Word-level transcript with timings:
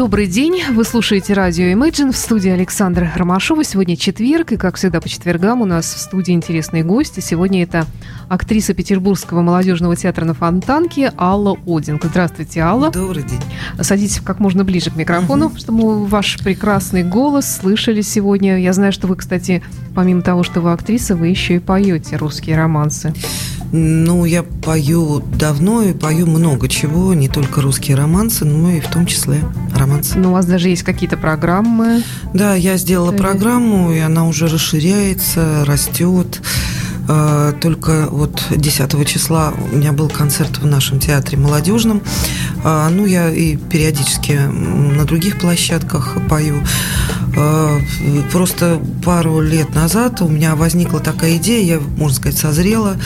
Добрый 0.00 0.28
день. 0.28 0.62
Вы 0.72 0.84
слушаете 0.84 1.34
радио 1.34 1.66
Imagine 1.66 2.12
в 2.12 2.16
студии 2.16 2.50
Александра 2.50 3.12
Ромашова. 3.14 3.62
Сегодня 3.64 3.98
четверг, 3.98 4.50
и, 4.52 4.56
как 4.56 4.76
всегда, 4.76 4.98
по 4.98 5.10
четвергам 5.10 5.60
у 5.60 5.66
нас 5.66 5.84
в 5.92 5.98
студии 5.98 6.32
интересные 6.32 6.82
гости. 6.82 7.20
Сегодня 7.20 7.62
это 7.62 7.84
актриса 8.30 8.72
Петербургского 8.72 9.42
молодежного 9.42 9.94
театра 9.96 10.24
на 10.24 10.32
Фонтанке 10.32 11.12
Алла 11.18 11.54
Одинг. 11.66 12.02
Здравствуйте, 12.02 12.60
Алла. 12.60 12.90
Добрый 12.90 13.24
день. 13.24 13.42
Садитесь 13.78 14.22
как 14.24 14.40
можно 14.40 14.64
ближе 14.64 14.90
к 14.90 14.96
микрофону, 14.96 15.48
угу. 15.48 15.58
чтобы 15.58 16.06
ваш 16.06 16.38
прекрасный 16.38 17.04
голос 17.04 17.58
слышали 17.58 18.00
сегодня. 18.00 18.58
Я 18.58 18.72
знаю, 18.72 18.92
что 18.92 19.06
вы, 19.06 19.16
кстати, 19.16 19.62
помимо 19.94 20.22
того, 20.22 20.44
что 20.44 20.62
вы 20.62 20.72
актриса, 20.72 21.14
вы 21.14 21.26
еще 21.26 21.56
и 21.56 21.58
поете 21.58 22.16
русские 22.16 22.56
романсы. 22.56 23.12
Ну, 23.72 24.24
я 24.24 24.42
пою 24.42 25.20
давно 25.20 25.82
и 25.82 25.92
пою 25.92 26.26
много 26.26 26.68
чего, 26.68 27.14
не 27.14 27.28
только 27.28 27.60
русские 27.60 27.96
романсы, 27.96 28.44
но 28.44 28.70
и 28.70 28.80
в 28.80 28.88
том 28.88 29.06
числе 29.06 29.40
романсы. 29.76 30.18
Ну, 30.18 30.30
у 30.30 30.32
вас 30.32 30.46
даже 30.46 30.68
есть 30.68 30.82
какие-то 30.82 31.16
программы? 31.16 32.02
Да, 32.34 32.54
я 32.54 32.76
сделала 32.76 33.12
программу, 33.12 33.92
и 33.92 33.98
она 33.98 34.26
уже 34.26 34.48
расширяется, 34.48 35.64
растет. 35.64 36.42
А, 37.12 37.52
только 37.54 38.06
вот 38.08 38.40
10 38.50 39.04
числа 39.04 39.52
у 39.72 39.76
меня 39.76 39.92
был 39.92 40.08
концерт 40.08 40.58
в 40.58 40.66
нашем 40.66 41.00
театре 41.00 41.36
молодежном. 41.38 42.02
А, 42.62 42.88
ну, 42.88 43.04
я 43.04 43.30
и 43.30 43.56
периодически 43.56 44.32
на 44.34 45.04
других 45.04 45.40
площадках 45.40 46.16
пою. 46.28 46.62
А, 47.36 47.80
просто 48.30 48.80
пару 49.04 49.40
лет 49.40 49.74
назад 49.74 50.22
у 50.22 50.28
меня 50.28 50.54
возникла 50.54 51.00
такая 51.00 51.36
идея, 51.38 51.78
я, 51.78 51.80
можно 51.96 52.16
сказать, 52.16 52.38
созрела 52.38 52.96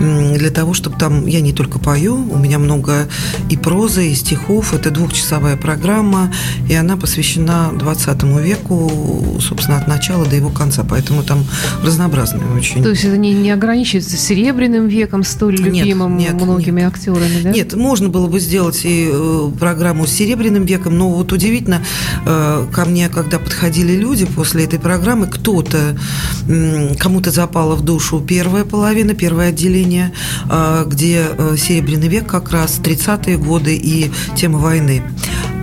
для 0.00 0.50
того, 0.50 0.74
чтобы 0.74 0.98
там 0.98 1.26
я 1.26 1.40
не 1.40 1.52
только 1.52 1.78
пою, 1.78 2.16
у 2.16 2.36
меня 2.36 2.58
много 2.58 3.08
и 3.48 3.56
прозы, 3.56 4.10
и 4.10 4.14
стихов. 4.14 4.74
Это 4.74 4.90
двухчасовая 4.90 5.56
программа, 5.56 6.32
и 6.68 6.74
она 6.74 6.96
посвящена 6.96 7.70
20 7.72 8.22
веку, 8.40 9.38
собственно, 9.40 9.78
от 9.78 9.86
начала 9.86 10.26
до 10.26 10.34
его 10.34 10.50
конца. 10.50 10.84
Поэтому 10.88 11.22
там 11.22 11.44
разнообразная 11.84 12.44
очень. 12.56 12.82
То 12.82 12.90
есть 12.90 13.04
это 13.04 13.16
не, 13.16 13.32
не 13.44 13.50
ограничивается 13.50 14.16
Серебряным 14.16 14.88
веком, 14.88 15.22
столь 15.22 15.56
любимым 15.56 16.16
нет, 16.16 16.32
нет, 16.32 16.42
многими 16.42 16.80
нет. 16.80 16.92
актерами, 16.92 17.42
да? 17.42 17.50
Нет, 17.50 17.74
можно 17.74 18.08
было 18.08 18.26
бы 18.26 18.40
сделать 18.40 18.80
и 18.84 19.10
э, 19.12 19.50
программу 19.60 20.06
с 20.06 20.10
Серебряным 20.10 20.64
веком, 20.64 20.96
но 20.96 21.10
вот 21.10 21.30
удивительно, 21.30 21.84
э, 22.24 22.66
ко 22.72 22.84
мне, 22.86 23.10
когда 23.10 23.38
подходили 23.38 23.92
люди 23.92 24.24
после 24.24 24.64
этой 24.64 24.78
программы, 24.78 25.26
кто-то, 25.26 25.98
кому-то 26.98 27.30
запала 27.30 27.74
в 27.74 27.82
душу 27.82 28.20
первая 28.26 28.64
половина, 28.64 29.14
первое 29.14 29.50
отделение, 29.50 30.12
а, 30.48 30.84
где 30.84 31.26
э, 31.28 31.56
Серебряный 31.58 32.08
век 32.08 32.26
как 32.26 32.50
раз 32.50 32.80
30-е 32.82 33.36
годы 33.36 33.76
и 33.76 34.10
тема 34.36 34.58
войны. 34.58 35.02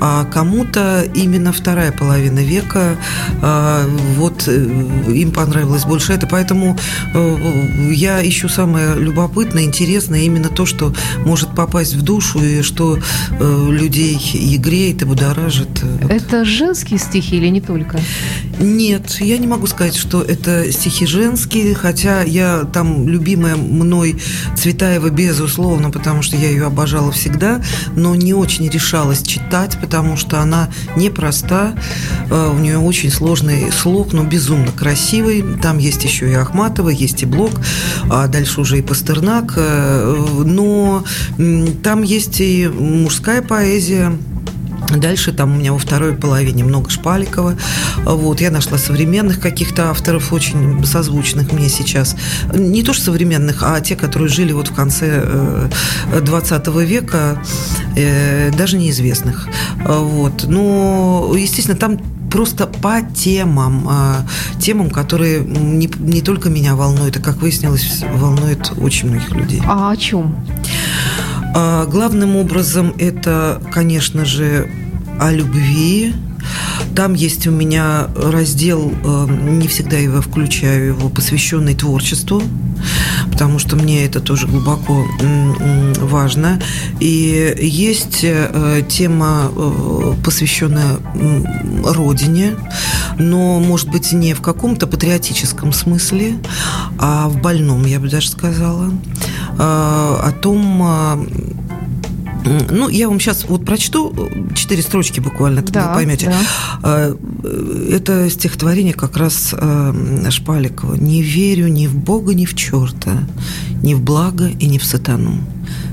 А 0.02 0.26
кому-то 0.26 1.04
именно 1.14 1.54
вторая 1.54 1.92
половина 1.92 2.40
века, 2.40 2.98
а, 3.42 3.88
вот 4.18 4.48
э, 4.48 4.66
им 5.14 5.32
понравилось 5.32 5.86
больше 5.86 6.14
это. 6.14 6.26
Поэтому 6.26 6.76
э, 7.14 7.92
я 7.92 8.28
ищу 8.28 8.50
самое 8.50 8.96
любопытное, 8.96 9.64
интересное, 9.64 10.22
именно 10.22 10.50
то, 10.50 10.66
что 10.66 10.94
может 11.24 11.56
попасть 11.56 11.94
в 11.94 12.02
душу 12.02 12.40
и 12.44 12.64
что 12.64 12.98
людей 13.40 14.20
и 14.34 14.58
греет, 14.58 15.04
и 15.04 15.06
будоражит. 15.06 15.70
Это 16.10 16.46
женские 16.46 17.00
стихи 17.00 17.38
или 17.38 17.48
не 17.48 17.62
только? 17.62 18.00
Нет, 18.60 19.18
я 19.20 19.38
не 19.38 19.48
могу 19.48 19.68
сказать, 19.68 19.96
что 19.96 20.22
это 20.22 20.72
стихи 20.72 21.06
женские, 21.06 21.76
хотя 21.76 22.24
я 22.24 22.64
там 22.72 23.08
любимая 23.08 23.56
мной 23.56 24.18
Цветаева, 24.56 25.10
безусловно, 25.10 25.90
потому 25.92 26.22
что 26.22 26.38
я 26.38 26.50
ее 26.50 26.66
обожала 26.66 27.12
всегда, 27.12 27.62
но 27.96 28.16
не 28.16 28.34
очень 28.34 28.68
решалась 28.70 29.22
читать, 29.24 29.78
потому 29.92 30.16
что 30.16 30.40
она 30.40 30.70
непроста, 30.96 31.74
э, 32.30 32.52
у 32.56 32.58
нее 32.58 32.78
очень 32.78 33.12
сложный 33.12 33.74
слог, 33.74 34.14
но 34.14 34.24
безумно 34.24 34.72
красивый. 34.72 35.44
Там 35.62 35.80
есть 35.80 36.06
еще 36.06 36.32
и 36.32 36.34
Ахматова, 36.34 36.88
есть 36.88 37.24
и 37.24 37.26
Блок, 37.26 37.52
а 38.10 38.28
дальше 38.28 38.62
уже 38.62 38.80
и 38.80 38.82
Пастернак, 38.82 39.56
э, 39.58 40.26
но 40.46 41.04
там 41.84 42.04
есть 42.04 42.40
и 42.40 42.70
мужская 42.70 43.42
поэзия, 43.42 44.18
Дальше 44.98 45.32
там 45.32 45.54
у 45.54 45.56
меня 45.56 45.74
во 45.74 45.80
второй 45.80 46.14
половине 46.14 46.64
много 46.64 46.90
Шпаликова. 46.90 47.58
Вот, 48.04 48.42
я 48.42 48.52
нашла 48.52 48.78
современных 48.78 49.40
каких-то 49.40 49.90
авторов, 49.90 50.34
очень 50.34 50.86
созвучных 50.86 51.52
мне 51.52 51.70
сейчас. 51.70 52.16
Не 52.54 52.84
то 52.84 52.94
что 52.94 53.06
современных, 53.06 53.64
а 53.64 53.80
те, 53.82 53.96
которые 53.96 54.30
жили 54.30 54.52
вот 54.54 54.70
в 54.70 54.74
конце 54.74 55.70
20 56.12 56.68
э, 56.68 56.86
века, 56.86 57.42
э, 57.96 58.52
даже 58.52 58.78
неизвестных. 58.78 59.48
Вот. 59.86 60.46
Но, 60.48 61.34
естественно, 61.38 61.78
там 61.78 62.00
просто 62.32 62.66
по 62.66 63.02
темам, 63.02 63.88
э, 63.90 64.60
темам, 64.60 64.90
которые 64.90 65.42
не, 65.42 65.90
не 66.00 66.22
только 66.22 66.50
меня 66.50 66.76
волнуют, 66.76 67.18
а, 67.18 67.20
как 67.20 67.38
выяснилось, 67.38 68.04
волнуют 68.14 68.72
очень 68.78 69.10
многих 69.10 69.32
людей. 69.32 69.62
А 69.66 69.92
о 69.92 69.98
чем? 69.98 70.36
А, 71.54 71.86
главным 71.86 72.36
образом 72.36 72.94
это, 72.98 73.62
конечно 73.72 74.26
же, 74.26 74.70
о 75.20 75.32
любви. 75.32 76.14
Там 76.96 77.14
есть 77.14 77.46
у 77.46 77.52
меня 77.52 78.08
раздел, 78.16 78.92
э, 79.04 79.28
не 79.30 79.68
всегда 79.68 79.98
его 79.98 80.22
включаю, 80.22 80.88
его 80.88 81.10
посвященный 81.10 81.76
творчеству, 81.76 82.42
потому 83.32 83.60
что 83.60 83.76
мне 83.76 84.06
это 84.06 84.20
тоже 84.20 84.48
глубоко 84.48 85.06
важно. 86.00 86.60
И 87.00 87.56
есть 87.60 88.22
э, 88.24 88.84
тема, 88.90 89.52
э, 89.56 90.14
посвященная 90.24 90.98
родине, 91.86 92.56
но, 93.20 93.60
может 93.60 93.90
быть, 93.90 94.12
не 94.12 94.34
в 94.34 94.42
каком-то 94.42 94.88
патриотическом 94.88 95.74
смысле, 95.74 96.38
а 96.98 97.30
в 97.30 97.40
больном, 97.40 97.86
я 97.86 98.00
бы 98.00 98.10
даже 98.10 98.30
сказала, 98.30 98.92
о 99.58 100.32
том, 100.42 101.28
ну, 102.44 102.90
я 102.90 103.08
вам 103.08 103.20
сейчас 103.20 103.46
вот 103.48 103.66
прочту 103.66 104.14
э, 104.18 104.54
четыре 104.56 104.82
строчки 104.82 105.20
буквально, 105.20 105.62
тогда 105.62 105.82
да, 105.82 105.88
вы 105.90 105.96
поймете. 105.96 106.34
Да. 106.82 107.12
Это 107.90 108.30
стихотворение 108.30 108.94
как 108.94 109.18
раз 109.18 109.54
э, 109.54 110.30
Шпаликова. 110.30 110.96
«Не 110.96 111.22
верю 111.22 111.68
ни 111.68 111.88
в 111.88 111.96
Бога, 111.96 112.34
ни 112.34 112.46
в 112.46 112.56
черта, 112.56 113.28
ни 113.84 113.94
в 113.94 114.02
благо 114.02 114.48
и 114.48 114.68
ни 114.68 114.78
в 114.80 114.84
сатану, 114.84 115.38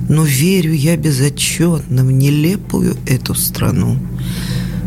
но 0.08 0.24
верю 0.24 0.72
я 0.72 0.96
безотчетно 0.96 2.02
в 2.02 2.12
нелепую 2.12 2.96
эту 3.06 3.34
страну. 3.34 3.98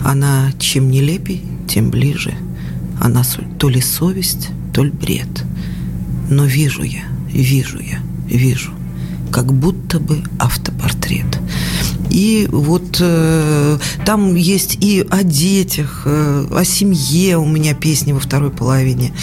Она 0.03 0.51
чем 0.57 0.89
нелепей, 0.89 1.43
тем 1.67 1.91
ближе. 1.91 2.33
Она 2.99 3.23
то 3.59 3.69
ли 3.69 3.81
совесть, 3.81 4.49
то 4.73 4.83
ли 4.83 4.91
бред. 4.91 5.45
Но 6.29 6.45
вижу 6.45 6.81
я, 6.81 7.03
вижу 7.27 7.79
я, 7.79 7.99
вижу, 8.37 8.71
как 9.31 9.53
будто 9.53 9.99
бы 9.99 10.23
автопортрет. 10.39 11.39
И 12.09 12.47
вот 12.51 12.97
э, 12.99 13.77
там 14.05 14.35
есть 14.35 14.77
и 14.81 15.05
о 15.09 15.23
детях, 15.23 16.03
э, 16.05 16.45
о 16.51 16.65
семье 16.65 17.37
у 17.37 17.45
меня 17.45 17.73
песни 17.73 18.11
во 18.11 18.19
второй 18.19 18.51
половине. 18.51 19.13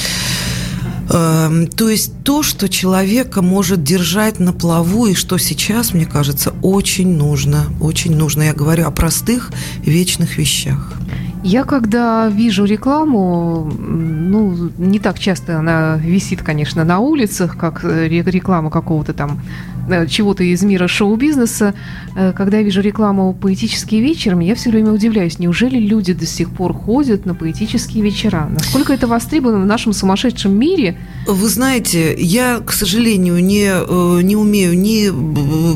Э, 1.11 1.67
то 1.77 1.89
есть 1.89 2.13
то, 2.25 2.43
что 2.43 2.69
человека 2.69 3.43
может 3.43 3.83
держать 3.83 4.41
на 4.41 4.53
плаву, 4.53 5.07
и 5.07 5.15
что 5.15 5.37
сейчас, 5.39 5.93
мне 5.93 6.07
кажется, 6.07 6.55
очень 6.63 7.17
нужно. 7.17 7.67
Очень 7.81 8.17
нужно. 8.17 8.45
Я 8.45 8.55
говорю 8.55 8.87
о 8.87 8.91
простых, 8.91 9.51
вечных 9.85 10.39
вещах. 10.39 10.98
Я 11.45 11.65
когда 11.65 12.29
вижу 12.29 12.65
рекламу, 12.65 13.71
ну, 13.79 14.71
не 14.79 14.99
так 14.99 15.19
часто 15.19 15.59
она 15.59 15.97
висит, 15.97 16.43
конечно, 16.43 16.85
на 16.85 16.99
улицах, 16.99 17.57
как 17.57 17.85
э, 17.85 18.09
реклама 18.09 18.71
какого-то 18.71 19.13
там 19.13 19.41
Э, 19.89 20.07
чего-то 20.07 20.43
из 20.45 20.63
мира 20.63 20.87
шоу-бизнеса, 20.87 21.75
э, 22.15 22.33
когда 22.37 22.59
я 22.59 22.63
вижу 22.63 22.81
рекламу 22.81 23.33
«Поэтические 23.33 24.03
вечером», 24.03 24.41
я 24.41 24.55
все 24.55 24.71
время 24.71 24.93
удивляюсь, 24.93 25.39
неужели 25.39 25.79
люди 25.79 26.13
до 26.13 26.27
сих 26.27 26.51
пор 26.51 26.75
ходят 26.75 27.27
на 27.27 27.35
поэтические 27.35 28.03
вечера? 28.03 28.49
Насколько 28.51 28.93
это 28.93 29.07
востребовано 29.07 29.63
в 29.63 29.67
нашем 29.67 29.93
сумасшедшем 29.93 30.57
мире? 30.57 30.99
Вы 31.27 31.49
знаете, 31.49 32.15
я, 32.19 32.61
к 32.61 32.73
сожалению, 32.73 33.43
не, 33.43 34.23
не 34.23 34.37
умею 34.37 34.79
ни 34.79 35.09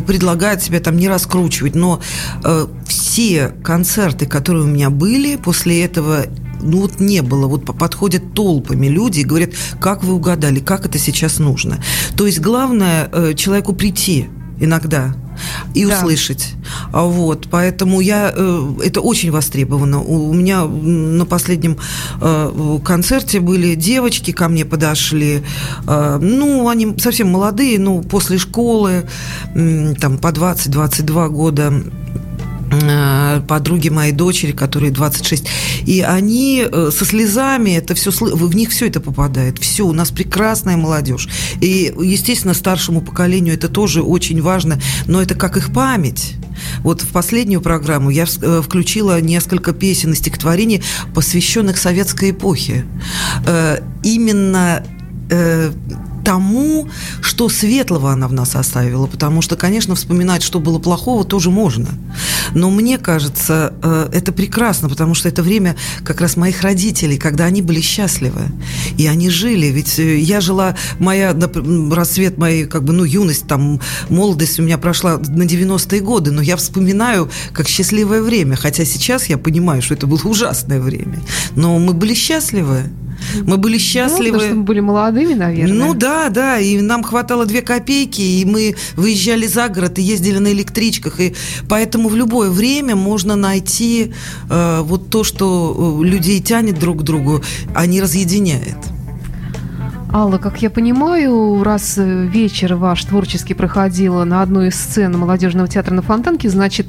предлагать 0.06 0.62
себя 0.62 0.80
там, 0.80 0.96
не 0.96 1.08
раскручивать, 1.08 1.74
но 1.74 2.00
все 2.86 3.52
концерты, 3.62 4.26
которые 4.26 4.64
у 4.64 4.68
меня 4.68 4.90
были, 4.90 5.36
после 5.52 5.84
этого 5.84 6.24
ну 6.62 6.80
вот 6.80 6.98
не 6.98 7.20
было. 7.20 7.46
Вот 7.46 7.66
подходят 7.66 8.32
толпами 8.32 8.86
люди 8.86 9.20
и 9.20 9.24
говорят, 9.24 9.50
как 9.80 10.02
вы 10.02 10.14
угадали, 10.14 10.60
как 10.60 10.86
это 10.86 10.98
сейчас 10.98 11.38
нужно. 11.38 11.78
То 12.16 12.24
есть 12.26 12.40
главное 12.40 13.10
э, 13.12 13.34
человеку 13.34 13.74
прийти 13.74 14.28
иногда 14.58 15.14
и 15.74 15.84
да. 15.84 15.98
услышать. 15.98 16.54
А 16.90 17.02
вот, 17.02 17.48
поэтому 17.50 18.00
я 18.00 18.32
э, 18.34 18.74
это 18.82 19.02
очень 19.02 19.30
востребовано. 19.30 20.00
У 20.00 20.32
меня 20.32 20.64
на 20.64 21.26
последнем 21.26 21.76
э, 22.22 22.78
концерте 22.82 23.38
были 23.40 23.74
девочки 23.74 24.30
ко 24.30 24.48
мне 24.48 24.64
подошли, 24.64 25.42
ну 25.86 26.66
они 26.66 26.96
совсем 26.98 27.28
молодые, 27.28 27.78
ну 27.78 28.00
после 28.00 28.38
школы, 28.38 29.06
там 29.52 30.16
по 30.16 30.28
20-22 30.28 31.28
года 31.28 31.74
Э, 31.74 32.18
подруги 33.46 33.88
моей 33.88 34.12
дочери, 34.12 34.52
которые 34.52 34.90
26. 34.92 35.46
И 35.86 36.00
они 36.00 36.64
э, 36.70 36.90
со 36.92 37.04
слезами, 37.04 37.72
это 37.72 37.94
все, 37.94 38.10
в 38.10 38.54
них 38.54 38.70
все 38.70 38.86
это 38.86 39.00
попадает. 39.00 39.58
Все, 39.58 39.86
у 39.86 39.92
нас 39.92 40.10
прекрасная 40.10 40.76
молодежь. 40.76 41.28
И, 41.60 41.92
естественно, 42.00 42.54
старшему 42.54 43.00
поколению 43.00 43.54
это 43.54 43.68
тоже 43.68 44.02
очень 44.02 44.40
важно, 44.40 44.80
но 45.06 45.20
это 45.20 45.34
как 45.34 45.56
их 45.56 45.72
память. 45.72 46.34
Вот 46.80 47.02
в 47.02 47.08
последнюю 47.08 47.60
программу 47.60 48.10
я 48.10 48.24
э, 48.24 48.62
включила 48.62 49.20
несколько 49.20 49.72
песен 49.72 50.12
и 50.12 50.16
стихотворений, 50.16 50.82
посвященных 51.14 51.78
советской 51.78 52.30
эпохе. 52.30 52.86
Именно 54.02 54.84
тому, 56.24 56.88
что 57.20 57.48
светлого 57.48 58.12
она 58.12 58.28
в 58.28 58.32
нас 58.32 58.56
оставила. 58.56 59.06
Потому 59.06 59.42
что, 59.42 59.56
конечно, 59.56 59.94
вспоминать, 59.94 60.42
что 60.42 60.60
было 60.60 60.78
плохого, 60.78 61.24
тоже 61.24 61.50
можно. 61.50 61.88
Но 62.54 62.70
мне 62.70 62.98
кажется, 62.98 63.74
э, 63.82 64.08
это 64.12 64.32
прекрасно, 64.32 64.88
потому 64.88 65.14
что 65.14 65.28
это 65.28 65.42
время 65.42 65.76
как 66.04 66.20
раз 66.20 66.36
моих 66.36 66.62
родителей, 66.62 67.18
когда 67.18 67.44
они 67.44 67.62
были 67.62 67.80
счастливы. 67.80 68.42
И 68.98 69.06
они 69.06 69.30
жили. 69.30 69.66
Ведь 69.66 69.98
э, 69.98 70.18
я 70.18 70.40
жила, 70.40 70.76
моя 70.98 71.36
рассвет 71.90 72.38
моей, 72.38 72.66
как 72.66 72.84
бы, 72.84 72.92
ну, 72.92 73.04
юность, 73.04 73.46
там, 73.46 73.80
молодость 74.08 74.58
у 74.60 74.62
меня 74.62 74.78
прошла 74.78 75.18
на 75.18 75.44
90-е 75.44 76.00
годы, 76.00 76.30
но 76.30 76.42
я 76.42 76.56
вспоминаю 76.56 77.30
как 77.52 77.68
счастливое 77.68 78.22
время. 78.22 78.56
Хотя 78.56 78.84
сейчас 78.84 79.26
я 79.26 79.38
понимаю, 79.38 79.82
что 79.82 79.94
это 79.94 80.06
было 80.06 80.20
ужасное 80.24 80.80
время. 80.80 81.20
Но 81.56 81.78
мы 81.78 81.92
были 81.92 82.14
счастливы. 82.14 82.90
Мы 83.46 83.56
были 83.56 83.78
счастливы. 83.78 84.24
Ну, 84.24 84.32
потому 84.32 84.48
что 84.48 84.54
мы 84.56 84.62
были 84.62 84.80
молодыми, 84.80 85.34
наверное. 85.34 85.74
Ну 85.74 85.94
да, 85.94 86.28
да, 86.28 86.58
и 86.58 86.80
нам 86.80 87.02
хватало 87.02 87.46
две 87.46 87.62
копейки, 87.62 88.20
и 88.20 88.44
мы 88.44 88.74
выезжали 88.96 89.46
за 89.46 89.68
город 89.68 89.98
и 89.98 90.02
ездили 90.02 90.38
на 90.38 90.52
электричках, 90.52 91.20
и 91.20 91.34
поэтому 91.68 92.08
в 92.08 92.16
любое 92.16 92.50
время 92.50 92.96
можно 92.96 93.36
найти 93.36 94.12
э, 94.50 94.80
вот 94.82 95.10
то, 95.10 95.24
что 95.24 96.00
э, 96.02 96.04
людей 96.04 96.40
тянет 96.40 96.78
друг 96.78 97.00
к 97.00 97.02
другу, 97.02 97.42
а 97.74 97.86
не 97.86 98.00
разъединяет. 98.00 98.76
Алла, 100.14 100.36
как 100.36 100.60
я 100.60 100.68
понимаю, 100.68 101.64
раз 101.64 101.94
вечер 101.96 102.74
ваш 102.74 103.02
творчески 103.02 103.54
проходил 103.54 104.22
на 104.26 104.42
одной 104.42 104.68
из 104.68 104.74
сцен 104.78 105.18
молодежного 105.18 105.68
театра 105.68 105.94
на 105.94 106.02
Фонтанке, 106.02 106.50
значит, 106.50 106.88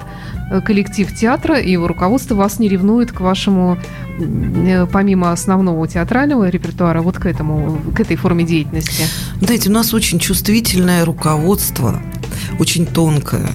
э, 0.51 0.59
коллектив 0.59 1.07
театра 1.15 1.57
и 1.57 1.71
его 1.71 1.87
руководство 1.87 2.35
вас 2.35 2.59
не 2.59 2.67
ревнует 2.67 3.13
к 3.13 3.21
вашему, 3.21 3.77
э, 4.19 4.85
помимо 4.91 5.31
основного 5.31 5.87
театрального 5.87 6.49
репертуара, 6.49 7.01
вот 7.01 7.17
к 7.17 7.25
этому, 7.25 7.79
к 7.95 8.01
этой 8.01 8.17
форме 8.17 8.43
деятельности? 8.43 9.05
Знаете, 9.39 9.69
у 9.69 9.73
нас 9.73 9.93
очень 9.93 10.19
чувствительное 10.19 11.05
руководство 11.05 12.01
очень 12.59 12.85
тонкая. 12.85 13.49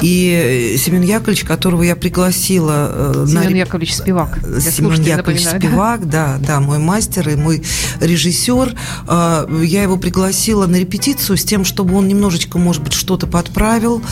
И 0.00 0.76
Семен 0.78 1.02
Яковлевич, 1.02 1.44
которого 1.44 1.82
я 1.82 1.96
пригласила... 1.96 2.90
Э, 2.90 3.26
Семен 3.26 3.52
на... 3.52 3.56
Яковлевич 3.56 3.94
Спивак. 3.94 4.38
Семен 4.60 5.02
Яковлевич 5.02 5.46
Спивак, 5.46 6.08
да. 6.08 6.38
да, 6.38 6.60
мой 6.60 6.78
мастер 6.78 7.28
и 7.28 7.36
мой 7.36 7.62
режиссер. 8.00 8.74
Э, 9.08 9.46
я 9.62 9.82
его 9.82 9.96
пригласила 9.96 10.66
на 10.66 10.76
репетицию 10.76 11.36
с 11.36 11.44
тем, 11.44 11.64
чтобы 11.64 11.96
он 11.96 12.08
немножечко, 12.08 12.58
может 12.58 12.82
быть, 12.82 12.92
что-то 12.92 13.26
подправил, 13.26 14.02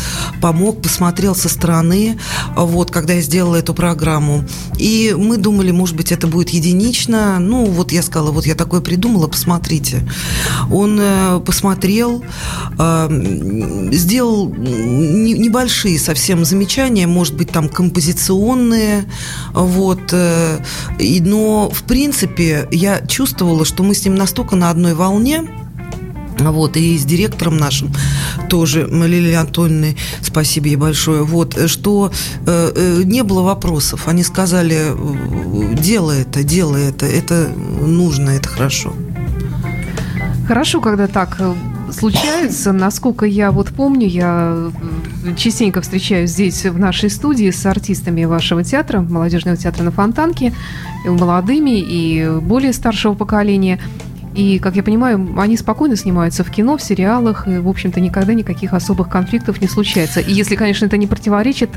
помог, 0.40 0.82
посмотрел 0.82 1.34
со 1.34 1.48
стороны, 1.48 2.18
вот, 2.56 2.90
когда 2.90 3.14
я 3.14 3.20
сделала 3.20 3.56
эту 3.56 3.74
программу. 3.74 4.44
И 4.78 5.14
мы 5.16 5.36
думали, 5.36 5.70
может 5.70 5.96
быть, 5.96 6.12
это 6.12 6.26
будет 6.26 6.50
единично. 6.50 7.38
Ну, 7.38 7.66
вот 7.66 7.92
я 7.92 8.02
сказала, 8.02 8.30
вот 8.30 8.46
я 8.46 8.54
такое 8.54 8.80
придумала, 8.80 9.28
посмотрите. 9.28 10.08
Он 10.70 10.98
э, 11.00 11.40
посмотрел, 11.40 12.24
сделал 13.96 14.52
небольшие 14.54 15.98
совсем 15.98 16.44
замечания, 16.44 17.06
может 17.06 17.34
быть, 17.34 17.50
там 17.50 17.68
композиционные, 17.68 19.04
вот, 19.52 20.12
э, 20.12 20.58
но, 20.98 21.70
в 21.70 21.82
принципе, 21.84 22.68
я 22.70 23.00
чувствовала, 23.06 23.64
что 23.64 23.82
мы 23.82 23.94
с 23.94 24.04
ним 24.04 24.14
настолько 24.14 24.56
на 24.56 24.70
одной 24.70 24.94
волне, 24.94 25.44
вот, 26.38 26.76
и 26.76 26.98
с 26.98 27.04
директором 27.04 27.56
нашим 27.56 27.92
тоже, 28.48 28.86
Лилией 28.86 29.36
Антоновной, 29.36 29.96
спасибо 30.20 30.66
ей 30.66 30.76
большое, 30.76 31.22
вот, 31.22 31.58
что 31.68 32.12
э, 32.46 32.72
э, 32.74 33.02
не 33.04 33.22
было 33.22 33.42
вопросов. 33.42 34.06
Они 34.06 34.22
сказали, 34.22 34.92
делай 35.74 36.22
это, 36.22 36.42
делай 36.42 36.90
это, 36.90 37.06
это 37.06 37.48
нужно, 37.48 38.30
это 38.30 38.48
хорошо. 38.48 38.92
Хорошо, 40.46 40.80
когда 40.80 41.08
так 41.08 41.40
случается. 41.92 42.72
Насколько 42.72 43.26
я 43.26 43.50
вот 43.50 43.68
помню, 43.68 44.06
я 44.06 44.70
частенько 45.36 45.80
встречаюсь 45.80 46.30
здесь, 46.30 46.64
в 46.64 46.78
нашей 46.78 47.10
студии, 47.10 47.50
с 47.50 47.64
артистами 47.66 48.24
вашего 48.24 48.64
театра, 48.64 49.00
молодежного 49.00 49.56
театра 49.56 49.82
на 49.82 49.90
Фонтанке, 49.90 50.52
молодыми 51.04 51.78
и 51.80 52.28
более 52.40 52.72
старшего 52.72 53.14
поколения. 53.14 53.78
И, 54.34 54.58
как 54.58 54.76
я 54.76 54.82
понимаю, 54.82 55.34
они 55.38 55.56
спокойно 55.56 55.96
снимаются 55.96 56.44
в 56.44 56.50
кино, 56.50 56.76
в 56.76 56.82
сериалах, 56.82 57.48
и, 57.48 57.58
в 57.58 57.68
общем-то, 57.68 58.00
никогда 58.00 58.34
никаких 58.34 58.74
особых 58.74 59.08
конфликтов 59.08 59.62
не 59.62 59.68
случается. 59.68 60.20
И 60.20 60.30
если, 60.30 60.56
конечно, 60.56 60.84
это 60.84 60.98
не 60.98 61.06
противоречит 61.06 61.70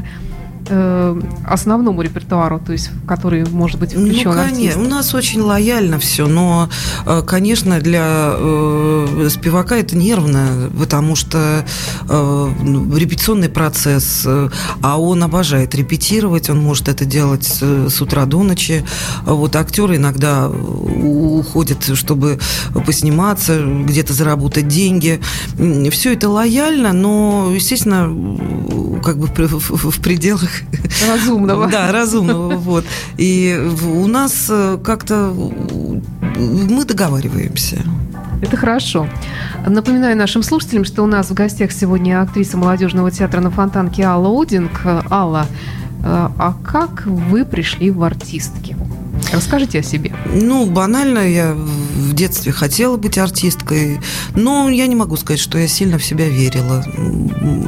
э, 0.70 1.22
основному 1.46 2.02
репертуару, 2.02 2.60
то 2.60 2.72
есть 2.72 2.92
который 3.08 3.46
может 3.50 3.80
быть 3.80 3.92
включен 3.92 4.32
ну, 4.32 4.36
конечно, 4.36 4.82
У 4.82 4.88
нас 4.88 5.14
очень 5.14 5.42
лояльно 5.42 6.00
все, 6.00 6.28
но, 6.28 6.70
э, 7.06 7.24
конечно, 7.26 7.80
для 7.80 8.34
э, 8.34 9.28
спивака 9.30 9.78
это 9.78 9.98
нервно, 9.98 10.70
потому 10.78 11.16
что 11.16 11.66
э, 12.08 12.50
репетиционный 12.96 13.50
процесс, 13.50 14.24
э, 14.26 14.50
а 14.82 15.00
он 15.00 15.24
обожает 15.24 15.76
репетировать, 15.76 16.50
он 16.50 16.60
может 16.60 16.88
это 16.88 17.06
делать 17.06 17.44
с, 17.44 17.90
с 17.90 18.02
утра 18.02 18.26
до 18.26 18.44
ночи. 18.44 18.86
Вот 19.26 19.56
актеры 19.56 19.98
иногда 19.98 20.50
уходят, 20.50 21.96
чтобы 21.96 22.40
посниматься, 22.86 23.64
где-то 23.64 24.14
заработать 24.14 24.68
деньги. 24.68 25.20
Все 25.92 26.14
это 26.14 26.30
лояльно, 26.30 26.94
но, 26.94 27.52
естественно, 27.54 28.08
как 29.04 29.18
бы 29.18 29.28
в, 29.28 29.92
в 29.92 30.02
пределах 30.02 30.50
Разумного. 31.08 31.68
Да, 31.68 31.92
разумного. 31.92 32.56
Вот. 32.56 32.86
И 33.18 33.58
у 33.84 34.08
нас 34.08 34.48
э, 34.50 34.78
как-то 34.84 35.34
мы 36.38 36.86
договариваемся. 36.86 37.78
Это 38.42 38.56
хорошо. 38.56 39.08
Напоминаю 39.68 40.16
нашим 40.16 40.44
слушателям, 40.44 40.86
что 40.86 41.04
у 41.04 41.08
нас 41.08 41.30
в 41.30 41.34
гостях 41.34 41.72
сегодня 41.72 42.22
актриса 42.22 42.58
молодежного 42.58 43.12
театра 43.12 43.42
на 43.42 43.52
Фонтанке 43.52 44.04
Алла 44.04 44.42
Одинг. 44.42 44.82
Алла, 45.10 45.46
э, 46.04 46.04
а 46.04 46.56
как 46.64 47.06
вы 47.06 47.46
пришли 47.46 47.92
в 47.92 48.04
артистки? 48.04 48.76
Расскажите 49.34 49.80
о 49.80 49.84
себе. 49.84 50.14
Ну, 50.34 50.66
банально, 50.66 51.20
я 51.20 51.56
в 52.00 52.14
детстве 52.14 52.52
хотела 52.52 52.98
быть 52.98 53.18
артисткой, 53.18 54.00
но 54.36 54.70
я 54.70 54.88
не 54.88 54.96
могу 54.96 55.18
сказать, 55.18 55.40
что 55.40 55.58
я 55.58 55.68
сильно 55.68 55.98
в 55.98 56.04
себя 56.04 56.28
верила. 56.28 56.84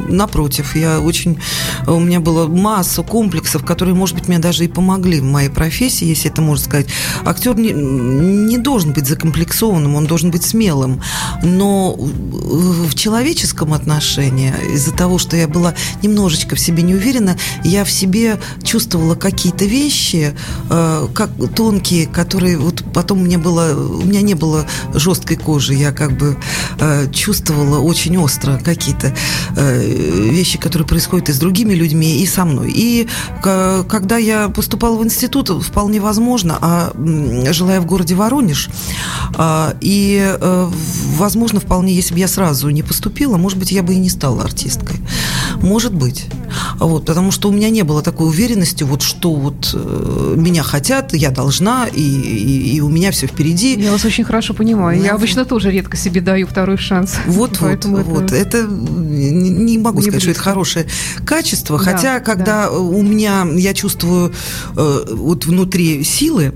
Напротив, 0.09 0.75
я 0.75 0.99
очень... 0.99 1.39
У 1.87 1.99
меня 1.99 2.19
была 2.19 2.47
масса 2.47 3.03
комплексов, 3.03 3.65
которые, 3.65 3.95
может 3.95 4.15
быть, 4.15 4.27
мне 4.27 4.39
даже 4.39 4.65
и 4.65 4.67
помогли 4.67 5.19
в 5.19 5.23
моей 5.23 5.49
профессии, 5.49 6.05
если 6.05 6.31
это 6.31 6.41
можно 6.41 6.65
сказать. 6.65 6.87
Актер 7.25 7.55
не, 7.57 7.71
не 7.71 8.57
должен 8.57 8.93
быть 8.93 9.07
закомплексованным, 9.07 9.95
он 9.95 10.05
должен 10.05 10.31
быть 10.31 10.43
смелым. 10.43 11.01
Но 11.43 11.95
в 11.95 12.95
человеческом 12.95 13.73
отношении, 13.73 14.53
из-за 14.73 14.91
того, 14.91 15.17
что 15.17 15.35
я 15.35 15.47
была 15.47 15.73
немножечко 16.01 16.55
в 16.55 16.59
себе 16.59 16.83
не 16.83 16.95
уверена, 16.95 17.37
я 17.63 17.83
в 17.83 17.91
себе 17.91 18.39
чувствовала 18.63 19.15
какие-то 19.15 19.65
вещи, 19.65 20.33
э, 20.69 21.07
как 21.13 21.29
тонкие, 21.55 22.07
которые 22.07 22.57
вот 22.57 22.83
потом 22.93 23.19
мне 23.19 23.37
было, 23.37 23.73
у 23.75 24.05
меня 24.05 24.20
не 24.21 24.33
было 24.33 24.65
жесткой 24.93 25.37
кожи, 25.37 25.73
я 25.73 25.91
как 25.91 26.17
бы 26.17 26.37
э, 26.79 27.11
чувствовала 27.11 27.79
очень 27.79 28.17
остро 28.17 28.59
какие-то 28.63 29.13
э, 29.55 30.29
вещи, 30.29 30.57
которые 30.57 30.87
происходят 30.87 31.29
и 31.29 31.33
с 31.33 31.37
другими 31.37 31.73
людьми, 31.73 32.21
и 32.21 32.25
со 32.25 32.45
мной. 32.45 32.71
И 32.73 33.07
э, 33.43 33.83
когда 33.89 34.17
я 34.17 34.49
поступала 34.49 34.97
в 34.97 35.03
институт, 35.03 35.49
вполне 35.49 35.99
возможно, 35.99 36.57
а 36.61 36.93
жила 37.51 37.75
я 37.75 37.81
в 37.81 37.85
городе 37.85 38.15
Воронеж, 38.15 38.69
э, 39.37 39.73
и, 39.81 40.35
э, 40.39 40.69
возможно, 41.17 41.59
вполне, 41.59 41.93
если 41.93 42.13
бы 42.13 42.19
я 42.19 42.27
сразу 42.27 42.69
не 42.69 42.83
поступила, 42.83 43.37
может 43.37 43.57
быть, 43.57 43.71
я 43.71 43.83
бы 43.83 43.93
и 43.93 43.97
не 43.97 44.09
стала 44.09 44.43
артисткой. 44.43 44.97
Может 45.61 45.93
быть. 45.93 46.25
Вот, 46.79 47.05
потому 47.05 47.31
что 47.31 47.49
у 47.49 47.51
меня 47.51 47.69
не 47.69 47.83
было 47.83 48.01
такой 48.01 48.27
уверенности, 48.27 48.83
вот 48.83 49.01
что 49.01 49.33
вот 49.33 49.71
э, 49.73 50.35
меня 50.37 50.63
хотят, 50.63 51.13
я 51.13 51.29
должна, 51.29 51.87
и, 51.87 52.01
и, 52.01 52.75
и 52.75 52.81
у 52.81 52.89
меня 52.89 53.11
все 53.11 53.27
впереди. 53.27 53.79
Я 53.79 53.91
вас 53.91 54.03
очень 54.11 54.25
хорошо 54.25 54.53
понимаю. 54.53 54.99
Я, 54.99 55.05
я 55.07 55.13
обычно 55.13 55.45
тоже 55.45 55.71
редко 55.71 55.95
себе 55.95 56.19
даю 56.19 56.45
второй 56.45 56.77
шанс. 56.77 57.15
Вот, 57.31 57.59
вот, 57.59 57.85
вот. 57.85 58.31
Это, 58.31 58.35
это 58.35 58.67
не 58.67 59.77
могу 59.77 59.99
не 59.99 60.03
сказать, 60.03 60.21
близко. 60.21 60.21
что 60.21 60.31
это 60.31 60.39
хорошее 60.41 60.85
качество, 61.25 61.77
да, 61.77 61.83
хотя 61.83 62.19
когда 62.19 62.69
да. 62.69 62.71
у 62.71 63.01
меня, 63.01 63.47
я 63.55 63.73
чувствую 63.73 64.33
э, 64.75 65.03
вот 65.11 65.45
внутри 65.45 66.03
силы, 66.03 66.53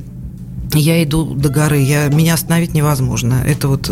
я 0.74 1.04
иду 1.04 1.26
до 1.34 1.50
горы, 1.50 1.80
я, 1.80 2.08
меня 2.08 2.34
остановить 2.34 2.74
невозможно. 2.74 3.44
Это 3.46 3.68
вот 3.68 3.90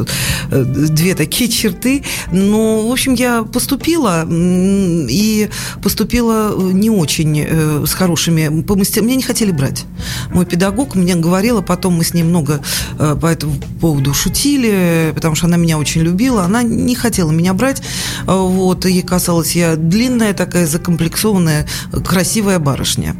э, 0.51 0.63
две 0.63 1.15
такие 1.15 1.49
черты. 1.49 2.03
Но, 2.31 2.87
в 2.87 2.91
общем, 2.91 3.13
я 3.13 3.43
поступила, 3.43 4.27
и 4.29 5.49
поступила 5.81 6.55
не 6.71 6.89
очень 6.89 7.45
э, 7.45 7.85
с 7.85 7.93
хорошими 7.93 8.61
по 8.63 8.75
мастер... 8.75 9.03
Меня 9.03 9.15
не 9.15 9.23
хотели 9.23 9.51
брать. 9.51 9.85
Мой 10.31 10.45
педагог 10.45 10.95
мне 10.95 11.15
говорила, 11.15 11.61
потом 11.61 11.95
мы 11.95 12.03
с 12.03 12.13
ней 12.13 12.23
много 12.23 12.61
э, 12.99 13.15
по 13.19 13.27
этому 13.27 13.55
поводу 13.79 14.13
шутили, 14.13 15.11
потому 15.15 15.35
что 15.35 15.47
она 15.47 15.57
меня 15.57 15.77
очень 15.77 16.01
любила. 16.01 16.43
Она 16.43 16.63
не 16.63 16.95
хотела 16.95 17.31
меня 17.31 17.53
брать. 17.53 17.81
Вот, 18.25 18.85
ей 18.85 19.01
казалось, 19.01 19.55
я 19.55 19.75
длинная 19.75 20.33
такая, 20.33 20.65
закомплексованная, 20.65 21.67
красивая 22.05 22.59
барышня. 22.59 23.15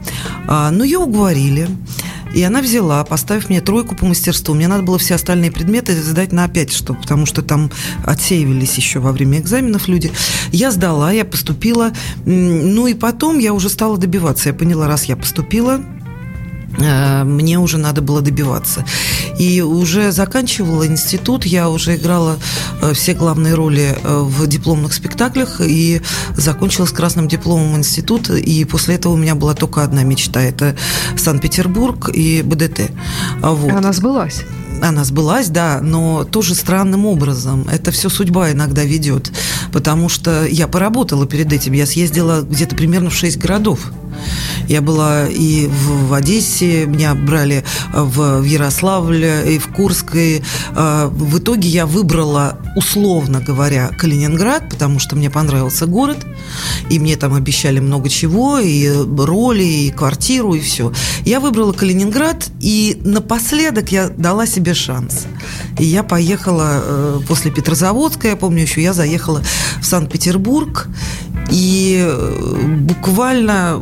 А, 0.47 0.71
но 0.71 0.83
ее 0.83 0.99
уговорили. 0.99 1.69
И 2.33 2.41
она 2.41 2.61
взяла, 2.61 3.03
поставив 3.03 3.49
мне 3.49 3.61
тройку 3.61 3.95
по 3.95 4.05
мастерству. 4.05 4.55
Мне 4.55 4.67
надо 4.67 4.83
было 4.83 4.97
все 4.97 5.15
остальные 5.15 5.51
предметы 5.51 5.95
сдать 6.01 6.31
на 6.31 6.47
5, 6.47 6.73
что, 6.73 6.93
потому 6.93 7.25
что 7.25 7.41
там 7.41 7.71
отсеивались 8.05 8.75
еще 8.75 8.99
во 8.99 9.11
время 9.11 9.39
экзаменов 9.39 9.87
люди. 9.87 10.11
Я 10.51 10.71
сдала, 10.71 11.11
я 11.11 11.25
поступила. 11.25 11.91
Ну 12.25 12.87
и 12.87 12.93
потом 12.93 13.37
я 13.39 13.53
уже 13.53 13.69
стала 13.69 13.97
добиваться. 13.97 14.49
Я 14.49 14.55
поняла, 14.55 14.87
раз 14.87 15.05
я 15.05 15.15
поступила, 15.15 15.81
мне 16.77 17.59
уже 17.59 17.77
надо 17.77 18.01
было 18.01 18.21
добиваться. 18.21 18.85
И 19.37 19.61
уже 19.61 20.11
заканчивала 20.11 20.87
институт, 20.87 21.45
я 21.45 21.69
уже 21.69 21.95
играла 21.95 22.37
э, 22.81 22.93
все 22.93 23.13
главные 23.13 23.55
роли 23.55 23.97
э, 24.01 24.19
в 24.19 24.47
дипломных 24.47 24.93
спектаклях 24.93 25.61
и 25.61 26.01
закончила 26.35 26.85
с 26.85 26.91
красным 26.91 27.27
дипломом 27.27 27.77
институт. 27.77 28.29
И 28.29 28.65
после 28.65 28.95
этого 28.95 29.13
у 29.13 29.17
меня 29.17 29.35
была 29.35 29.53
только 29.53 29.83
одна 29.83 30.03
мечта– 30.03 30.41
это 30.43 30.75
Санкт-Петербург 31.17 32.09
и 32.09 32.41
БДТ. 32.41 32.91
Вот. 33.41 33.67
И 33.67 33.71
она 33.71 33.93
сбылась 33.93 34.43
она 34.81 35.03
сбылась, 35.03 35.47
да, 35.47 35.79
но 35.81 36.25
тоже 36.25 36.55
странным 36.55 37.05
образом. 37.05 37.65
Это 37.71 37.91
все 37.91 38.09
судьба 38.09 38.51
иногда 38.51 38.83
ведет. 38.83 39.31
Потому 39.71 40.09
что 40.09 40.45
я 40.45 40.67
поработала 40.67 41.25
перед 41.25 41.53
этим. 41.53 41.73
Я 41.73 41.85
съездила 41.85 42.41
где-то 42.41 42.75
примерно 42.75 43.09
в 43.09 43.15
шесть 43.15 43.37
городов. 43.37 43.91
Я 44.67 44.81
была 44.81 45.27
и 45.27 45.67
в, 45.67 46.13
Одессе, 46.13 46.85
меня 46.85 47.15
брали 47.15 47.63
в, 47.93 48.39
в 48.39 48.43
Ярославле, 48.43 49.55
и 49.55 49.59
в 49.59 49.67
Курской. 49.67 50.43
А, 50.75 51.07
в 51.07 51.39
итоге 51.39 51.67
я 51.69 51.85
выбрала, 51.85 52.59
условно 52.75 53.41
говоря, 53.41 53.89
Калининград, 53.97 54.69
потому 54.69 54.99
что 54.99 55.15
мне 55.15 55.29
понравился 55.29 55.85
город, 55.85 56.25
и 56.89 56.99
мне 56.99 57.15
там 57.17 57.33
обещали 57.33 57.79
много 57.79 58.09
чего, 58.09 58.59
и 58.59 58.89
роли, 59.17 59.63
и 59.63 59.91
квартиру, 59.91 60.53
и 60.53 60.59
все. 60.59 60.91
Я 61.25 61.39
выбрала 61.39 61.73
Калининград, 61.73 62.49
и 62.59 63.01
напоследок 63.03 63.91
я 63.91 64.09
дала 64.09 64.45
себе 64.45 64.73
шанс. 64.73 65.25
И 65.79 65.85
я 65.85 66.03
поехала 66.03 66.81
э, 66.83 67.19
после 67.27 67.51
Петрозаводска, 67.51 68.27
я 68.27 68.35
помню 68.35 68.61
еще, 68.63 68.81
я 68.81 68.93
заехала 68.93 69.41
в 69.81 69.85
Санкт-Петербург, 69.85 70.87
и 71.51 72.03
э, 72.05 72.77
буквально 72.79 73.81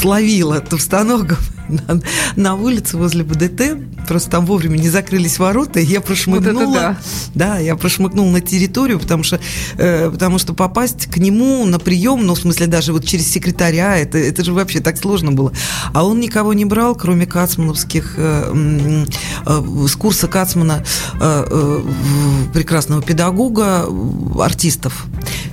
словила 0.00 0.60
товстоногов 0.60 1.38
на, 1.68 2.00
на 2.36 2.54
улице 2.54 2.96
возле 2.96 3.22
БДТ. 3.22 3.76
Просто 4.08 4.30
там 4.30 4.46
вовремя 4.46 4.76
не 4.76 4.88
закрылись 4.88 5.38
ворота, 5.38 5.80
и 5.80 5.84
я 5.84 6.00
прошмыгнула. 6.00 6.64
Вот 6.64 6.74
да. 6.74 6.98
да, 7.34 7.58
я 7.58 7.76
прошмыгнула 7.76 8.30
на 8.30 8.40
территорию, 8.40 8.98
потому 8.98 9.22
что, 9.22 9.40
э, 9.76 10.10
потому 10.10 10.38
что 10.38 10.54
попасть 10.54 11.06
к 11.06 11.16
нему 11.18 11.64
на 11.64 11.78
прием, 11.78 12.26
ну, 12.26 12.34
в 12.34 12.38
смысле, 12.38 12.66
даже 12.66 12.92
вот 12.92 13.04
через 13.04 13.30
секретаря, 13.30 13.96
это, 13.96 14.18
это 14.18 14.44
же 14.44 14.52
вообще 14.52 14.80
так 14.80 14.96
сложно 14.96 15.32
было. 15.32 15.52
А 15.92 16.04
он 16.04 16.20
никого 16.20 16.52
не 16.52 16.64
брал, 16.64 16.94
кроме 16.94 17.26
кацмановских, 17.26 18.14
э, 18.16 19.04
э, 19.46 19.86
с 19.86 19.96
курса 19.96 20.28
Кацмана, 20.28 20.84
э, 21.20 21.46
э, 21.50 21.82
прекрасного 22.52 23.02
педагога, 23.02 23.86
артистов 24.40 25.06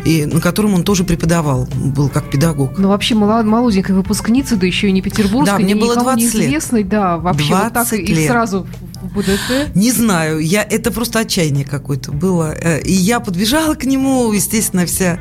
и 0.08 0.26
на 0.26 0.40
котором 0.40 0.74
он 0.74 0.84
тоже 0.84 1.04
преподавал, 1.04 1.68
был 1.76 2.08
как 2.08 2.30
педагог. 2.30 2.78
Ну, 2.78 2.88
вообще, 2.88 3.14
молоденькая 3.14 3.96
выпускница, 3.96 4.56
да 4.56 4.66
еще 4.66 4.88
и 4.88 4.92
не 4.92 5.02
петербургская, 5.02 5.58
да, 5.58 5.64
мне 5.64 5.76
было 5.76 5.96
20 5.96 6.34
лет. 6.36 6.90
да, 6.90 7.18
вообще 7.18 7.50
20 7.50 7.64
вот 7.64 7.74
так 7.74 7.92
лет. 7.92 8.10
и 8.10 8.28
сразу 8.38 8.68
в 9.02 9.18
БДТ? 9.18 9.76
Не 9.76 9.92
знаю, 9.92 10.40
я, 10.40 10.64
это 10.64 10.92
просто 10.92 11.20
отчаяние 11.20 11.66
какое-то 11.66 12.12
было. 12.12 12.54
Э, 12.54 12.82
и 12.82 12.92
я 12.92 13.20
подбежала 13.20 13.76
к 13.76 13.86
нему, 13.86 14.32
естественно, 14.32 14.86
вся 14.86 15.20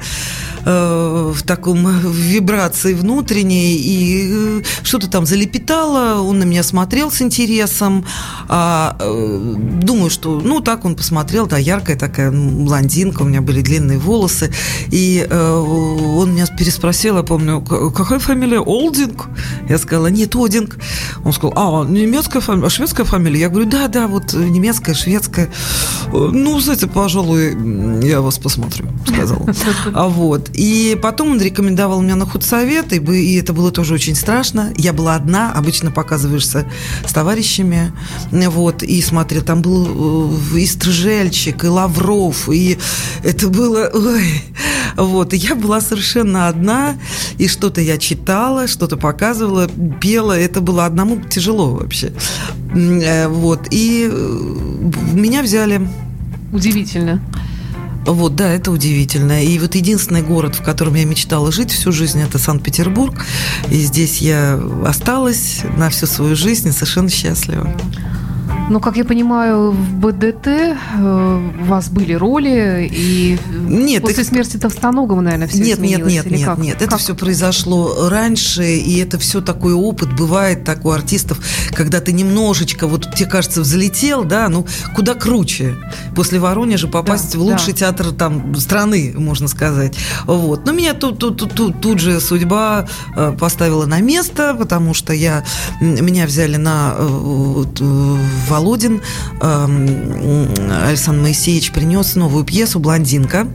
э, 0.64 1.32
в 1.34 1.42
таком 1.42 1.84
в 1.86 2.14
вибрации 2.14 2.94
внутренней, 2.94 3.76
и 3.76 4.30
э, 4.30 4.62
что-то 4.82 5.08
там 5.08 5.26
залепетало, 5.26 6.20
он 6.22 6.38
на 6.38 6.44
меня 6.44 6.62
смотрел 6.62 7.10
с 7.10 7.22
интересом. 7.22 8.04
А, 8.48 8.96
э, 8.98 9.54
думаю, 9.82 10.10
что, 10.10 10.40
ну, 10.40 10.60
так 10.60 10.84
он 10.84 10.96
посмотрел, 10.96 11.46
да, 11.46 11.58
яркая 11.58 11.96
такая 11.96 12.30
блондинка, 12.30 13.22
у 13.22 13.26
меня 13.26 13.40
были 13.40 13.62
длинные 13.62 13.98
волосы, 13.98 14.52
и 14.88 15.26
э, 15.28 15.52
он 15.52 16.32
меня 16.32 16.46
переспросил, 16.46 17.16
я 17.16 17.22
помню, 17.22 17.60
какая 17.60 18.18
фамилия? 18.18 18.60
Олдинг? 18.60 19.28
Я 19.68 19.78
сказала, 19.78 20.08
нет, 20.08 20.34
Одинг. 20.34 20.78
Он 21.24 21.32
сказал, 21.32 21.52
а, 21.56 21.84
немецкая 21.84 22.40
фамилия, 22.40 22.66
а 22.66 22.70
шведская 22.70 23.04
фамилия? 23.04 23.40
Я 23.40 23.48
говорю, 23.48 23.68
да, 23.68 23.75
да, 23.88 24.06
вот 24.06 24.32
немецкая, 24.32 24.94
шведская. 24.94 25.50
Ну, 26.12 26.60
знаете, 26.60 26.86
пожалуй, 26.86 27.56
я 28.06 28.20
вас 28.20 28.38
посмотрю, 28.38 28.86
сказал. 29.06 29.46
А 29.94 30.08
вот. 30.08 30.50
И 30.54 30.98
потом 31.00 31.32
он 31.32 31.40
рекомендовал 31.40 32.00
меня 32.00 32.16
на 32.16 32.26
худсовет, 32.26 32.92
и, 32.92 32.96
и 32.96 33.36
это 33.40 33.52
было 33.52 33.70
тоже 33.70 33.94
очень 33.94 34.14
страшно. 34.14 34.72
Я 34.76 34.92
была 34.92 35.14
одна, 35.14 35.52
обычно 35.52 35.90
показываешься 35.90 36.66
с 37.06 37.12
товарищами, 37.12 37.92
вот, 38.30 38.82
и 38.82 39.02
смотрел, 39.02 39.42
там 39.42 39.62
был 39.62 40.30
э, 40.54 40.58
и 40.58 40.66
Стржельчик, 40.66 41.64
и 41.64 41.68
Лавров, 41.68 42.48
и 42.48 42.78
это 43.22 43.48
было, 43.48 43.90
ой, 43.92 44.42
вот, 44.96 45.32
и 45.32 45.36
я 45.36 45.54
была 45.54 45.80
совершенно 45.80 46.48
одна, 46.48 46.96
и 47.38 47.48
что-то 47.48 47.80
я 47.80 47.98
читала, 47.98 48.66
что-то 48.66 48.96
показывала, 48.96 49.68
пела, 50.00 50.38
это 50.38 50.60
было 50.60 50.86
одному 50.86 51.20
тяжело 51.20 51.72
вообще. 51.72 52.12
Э, 52.76 53.28
вот, 53.28 53.68
и 53.70 54.08
э, 54.10 54.90
меня 55.14 55.42
взяли. 55.42 55.88
Удивительно. 56.52 57.22
Вот, 58.04 58.36
да, 58.36 58.52
это 58.52 58.70
удивительно. 58.70 59.42
И 59.42 59.58
вот 59.58 59.74
единственный 59.74 60.22
город, 60.22 60.54
в 60.54 60.62
котором 60.62 60.94
я 60.94 61.04
мечтала 61.04 61.50
жить 61.50 61.72
всю 61.72 61.90
жизнь, 61.90 62.20
это 62.20 62.38
Санкт-Петербург. 62.38 63.14
И 63.70 63.80
здесь 63.80 64.18
я 64.18 64.60
осталась 64.84 65.62
на 65.76 65.90
всю 65.90 66.06
свою 66.06 66.36
жизнь 66.36 66.68
и 66.68 66.72
совершенно 66.72 67.08
счастлива. 67.08 67.74
Ну, 68.68 68.80
как 68.80 68.96
я 68.96 69.04
понимаю, 69.04 69.70
в 69.70 69.94
БДТ 70.00 70.46
э, 70.48 71.50
у 71.60 71.64
вас 71.66 71.88
были 71.88 72.14
роли, 72.14 72.90
и 72.92 73.38
нет, 73.68 74.02
после 74.02 74.24
их... 74.24 74.28
смерти 74.28 74.56
Товстоногова, 74.56 75.20
наверное, 75.20 75.46
все 75.46 75.62
нет, 75.62 75.78
изменилось? 75.78 76.12
Нет, 76.12 76.24
нет, 76.26 76.38
нет, 76.38 76.48
как? 76.48 76.58
нет. 76.58 76.76
Это 76.82 76.90
как? 76.90 76.98
все 76.98 77.14
произошло 77.14 78.08
раньше, 78.08 78.64
и 78.64 78.98
это 78.98 79.18
все 79.18 79.40
такой 79.40 79.72
опыт 79.72 80.12
бывает 80.16 80.64
так 80.64 80.84
у 80.84 80.90
артистов, 80.90 81.38
когда 81.70 82.00
ты 82.00 82.12
немножечко, 82.12 82.88
вот 82.88 83.14
тебе 83.14 83.30
кажется, 83.30 83.60
взлетел, 83.60 84.24
да, 84.24 84.48
ну, 84.48 84.66
куда 84.96 85.14
круче. 85.14 85.76
После 86.16 86.40
Воронежа 86.40 86.88
попасть 86.88 87.34
да, 87.34 87.38
в 87.38 87.42
лучший 87.42 87.72
да. 87.72 87.78
театр 87.78 88.10
там 88.10 88.56
страны, 88.56 89.14
можно 89.16 89.46
сказать. 89.46 89.96
Вот. 90.24 90.66
Но 90.66 90.72
меня 90.72 90.94
тут, 90.94 91.20
тут, 91.20 91.38
тут, 91.38 91.54
тут, 91.54 91.80
тут 91.80 92.00
же 92.00 92.20
судьба 92.20 92.88
э, 93.14 93.32
поставила 93.38 93.86
на 93.86 94.00
место, 94.00 94.56
потому 94.58 94.92
что 94.92 95.12
я, 95.12 95.44
меня 95.80 96.26
взяли 96.26 96.56
на 96.56 96.96
э, 96.98 97.64
Володин 98.56 99.02
эм, 99.42 100.48
Александр 100.86 101.20
Моисеевич 101.20 101.72
принес 101.72 102.14
новую 102.14 102.42
пьесу 102.44 102.78
«Блондинка». 102.78 103.46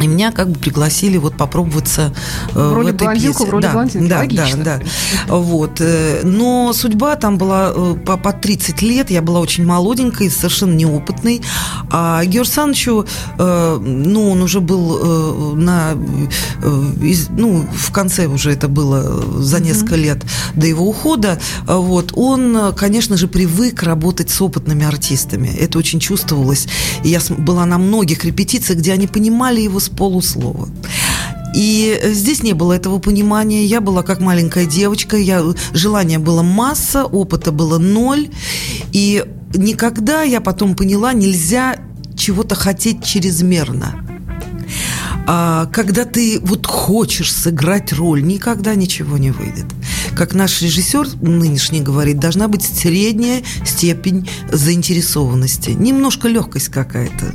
И 0.00 0.06
меня 0.06 0.32
как 0.32 0.48
бы 0.50 0.58
пригласили 0.58 1.18
вот 1.18 1.36
попробоваться 1.36 2.14
э, 2.54 2.58
в, 2.58 2.72
роли 2.72 2.92
в 2.92 2.94
этой 2.94 3.14
пьесе. 3.14 3.44
В 3.44 3.50
роли 3.50 3.62
да, 3.62 3.86
да, 3.94 4.18
логично. 4.18 4.64
да, 4.64 4.78
да. 4.78 5.34
Вот. 5.36 5.80
Э, 5.80 6.22
но 6.24 6.72
судьба 6.72 7.16
там 7.16 7.36
была 7.36 7.72
э, 7.74 7.94
по, 8.06 8.16
по 8.16 8.32
30 8.32 8.80
лет, 8.80 9.10
я 9.10 9.20
была 9.20 9.40
очень 9.40 9.66
молоденькой, 9.66 10.30
совершенно 10.30 10.72
неопытной. 10.72 11.42
А 11.90 12.24
Георг 12.24 12.48
Санычу, 12.48 13.06
ну, 13.38 14.30
он 14.30 14.42
уже 14.42 14.60
был 14.60 15.54
на, 15.54 15.94
ну, 17.30 17.66
в 17.72 17.92
конце 17.92 18.26
уже 18.26 18.52
это 18.52 18.68
было 18.68 19.42
за 19.42 19.60
несколько 19.60 19.94
mm-hmm. 19.94 20.02
лет 20.02 20.24
до 20.54 20.66
его 20.66 20.88
ухода, 20.88 21.38
вот, 21.66 22.12
он, 22.14 22.72
конечно 22.74 23.16
же, 23.16 23.28
привык 23.28 23.82
работать 23.82 24.30
с 24.30 24.40
опытными 24.40 24.84
артистами. 24.84 25.48
Это 25.48 25.78
очень 25.78 26.00
чувствовалось. 26.00 26.68
И 27.04 27.08
я 27.08 27.20
была 27.38 27.66
на 27.66 27.78
многих 27.78 28.24
репетициях, 28.24 28.78
где 28.78 28.92
они 28.92 29.06
понимали 29.06 29.60
его 29.60 29.80
полуслова. 29.96 30.68
И 31.54 32.00
здесь 32.04 32.42
не 32.42 32.52
было 32.52 32.72
этого 32.74 32.98
понимания. 32.98 33.64
Я 33.64 33.80
была 33.80 34.02
как 34.02 34.20
маленькая 34.20 34.66
девочка, 34.66 35.16
я, 35.16 35.42
желания 35.72 36.18
было 36.18 36.42
масса, 36.42 37.04
опыта 37.04 37.50
было 37.50 37.78
ноль. 37.78 38.28
И 38.92 39.24
никогда, 39.54 40.22
я 40.22 40.40
потом 40.40 40.76
поняла, 40.76 41.12
нельзя 41.12 41.76
чего-то 42.16 42.54
хотеть 42.54 43.04
чрезмерно. 43.04 44.06
А 45.26 45.66
когда 45.66 46.04
ты 46.04 46.40
вот 46.40 46.66
хочешь 46.66 47.32
сыграть 47.32 47.92
роль, 47.92 48.22
никогда 48.22 48.74
ничего 48.74 49.18
не 49.18 49.30
выйдет. 49.30 49.66
как 50.16 50.34
наш 50.34 50.60
режиссер 50.62 51.08
нынешний 51.22 51.80
говорит, 51.80 52.18
должна 52.18 52.48
быть 52.48 52.62
средняя 52.62 53.42
степень 53.64 54.28
заинтересованности, 54.50 55.70
немножко 55.70 56.28
легкость 56.28 56.68
какая-то. 56.68 57.34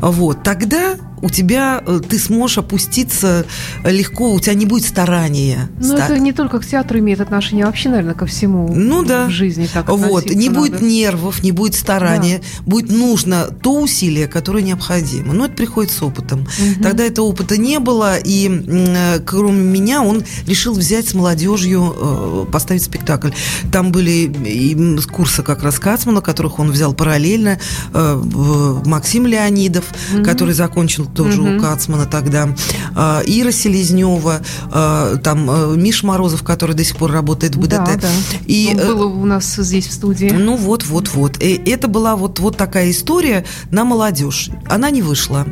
Вот, 0.00 0.42
тогда 0.42 0.96
у 1.26 1.28
тебя 1.28 1.82
э, 1.84 2.00
ты 2.08 2.20
сможешь 2.20 2.58
опуститься 2.58 3.44
легко, 3.84 4.32
у 4.32 4.38
тебя 4.38 4.54
не 4.54 4.64
будет 4.64 4.84
старания. 4.84 5.68
Ну, 5.80 5.96
это 5.96 6.18
не 6.20 6.32
только 6.32 6.60
к 6.60 6.66
театру 6.66 7.00
имеет 7.00 7.20
отношение, 7.20 7.64
а 7.64 7.66
вообще, 7.66 7.88
наверное, 7.88 8.14
ко 8.14 8.26
всему 8.26 8.72
ну, 8.72 9.04
да. 9.04 9.26
в 9.26 9.30
жизни. 9.30 9.68
Так 9.72 9.88
вот, 9.88 10.30
не 10.30 10.48
надо. 10.48 10.60
будет 10.60 10.80
нервов, 10.82 11.42
не 11.42 11.50
будет 11.50 11.74
старания, 11.74 12.38
да. 12.38 12.62
будет 12.64 12.90
нужно 12.90 13.48
то 13.60 13.80
усилие, 13.80 14.28
которое 14.28 14.62
необходимо. 14.62 15.34
Но 15.34 15.46
это 15.46 15.54
приходит 15.54 15.90
с 15.90 16.00
опытом. 16.00 16.42
Угу. 16.42 16.82
Тогда 16.84 17.02
этого 17.02 17.26
опыта 17.26 17.56
не 17.56 17.80
было, 17.80 18.18
и 18.18 18.48
э, 18.48 19.18
кроме 19.26 19.62
меня 19.62 20.02
он 20.02 20.22
решил 20.46 20.74
взять 20.74 21.08
с 21.08 21.14
молодежью, 21.14 21.92
э, 21.96 22.44
поставить 22.52 22.84
спектакль. 22.84 23.30
Там 23.72 23.90
были 23.90 24.32
и 24.46 24.96
курсы 25.10 25.42
как 25.42 25.64
раз 25.64 25.80
Кацмана, 25.80 26.20
которых 26.20 26.60
он 26.60 26.70
взял 26.70 26.94
параллельно, 26.94 27.58
Максим 27.92 29.26
Леонидов, 29.26 29.86
угу. 30.14 30.22
который 30.22 30.54
закончил 30.54 31.06
тоже 31.16 31.42
угу. 31.42 31.56
у 31.56 31.60
Кацмана 31.60 32.06
тогда, 32.06 32.48
а, 32.94 33.22
Ира 33.26 33.50
Селезнева, 33.50 34.42
а, 34.70 35.16
там 35.16 35.48
а, 35.50 35.74
Миш 35.74 36.02
Морозов, 36.02 36.42
который 36.42 36.76
до 36.76 36.84
сих 36.84 36.96
пор 36.96 37.10
работает 37.10 37.56
в 37.56 37.60
БДТ. 37.60 37.70
Да, 37.70 37.96
да. 37.96 38.08
И, 38.46 38.70
Он 38.70 38.98
был 38.98 39.22
у 39.22 39.24
нас 39.24 39.56
здесь 39.56 39.88
в 39.88 39.92
студии. 39.92 40.28
Ну 40.28 40.56
вот, 40.56 40.84
вот, 40.86 41.08
вот. 41.14 41.42
И 41.42 41.60
это 41.66 41.88
была 41.88 42.16
вот, 42.16 42.38
вот 42.38 42.56
такая 42.56 42.90
история 42.90 43.44
на 43.70 43.84
молодежь. 43.84 44.50
Она 44.68 44.90
не 44.90 45.02
вышла. 45.02 45.46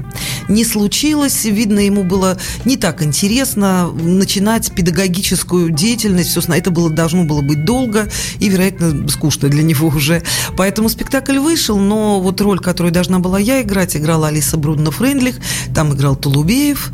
Не 0.48 0.64
случилось, 0.64 1.44
видно, 1.44 1.80
ему 1.80 2.04
было 2.04 2.36
не 2.64 2.76
так 2.76 3.02
интересно 3.02 3.90
начинать 3.90 4.72
педагогическую 4.74 5.70
деятельность. 5.70 6.32
Собственно, 6.32 6.56
это 6.56 6.70
было, 6.70 6.90
должно 6.90 7.24
было 7.24 7.40
быть 7.40 7.64
долго 7.64 8.08
и, 8.38 8.48
вероятно, 8.48 9.08
скучно 9.08 9.48
для 9.48 9.62
него 9.62 9.88
уже. 9.88 10.22
Поэтому 10.56 10.88
спектакль 10.88 11.38
вышел, 11.38 11.78
но 11.78 12.20
вот 12.20 12.40
роль, 12.40 12.58
которую 12.58 12.92
должна 12.92 13.18
была 13.18 13.38
я 13.38 13.62
играть, 13.62 13.96
играла 13.96 14.28
Алиса 14.28 14.56
Брудна 14.56 14.90
Френдлих. 14.90 15.36
Там 15.74 15.94
играл 15.94 16.16
Толубеев, 16.16 16.90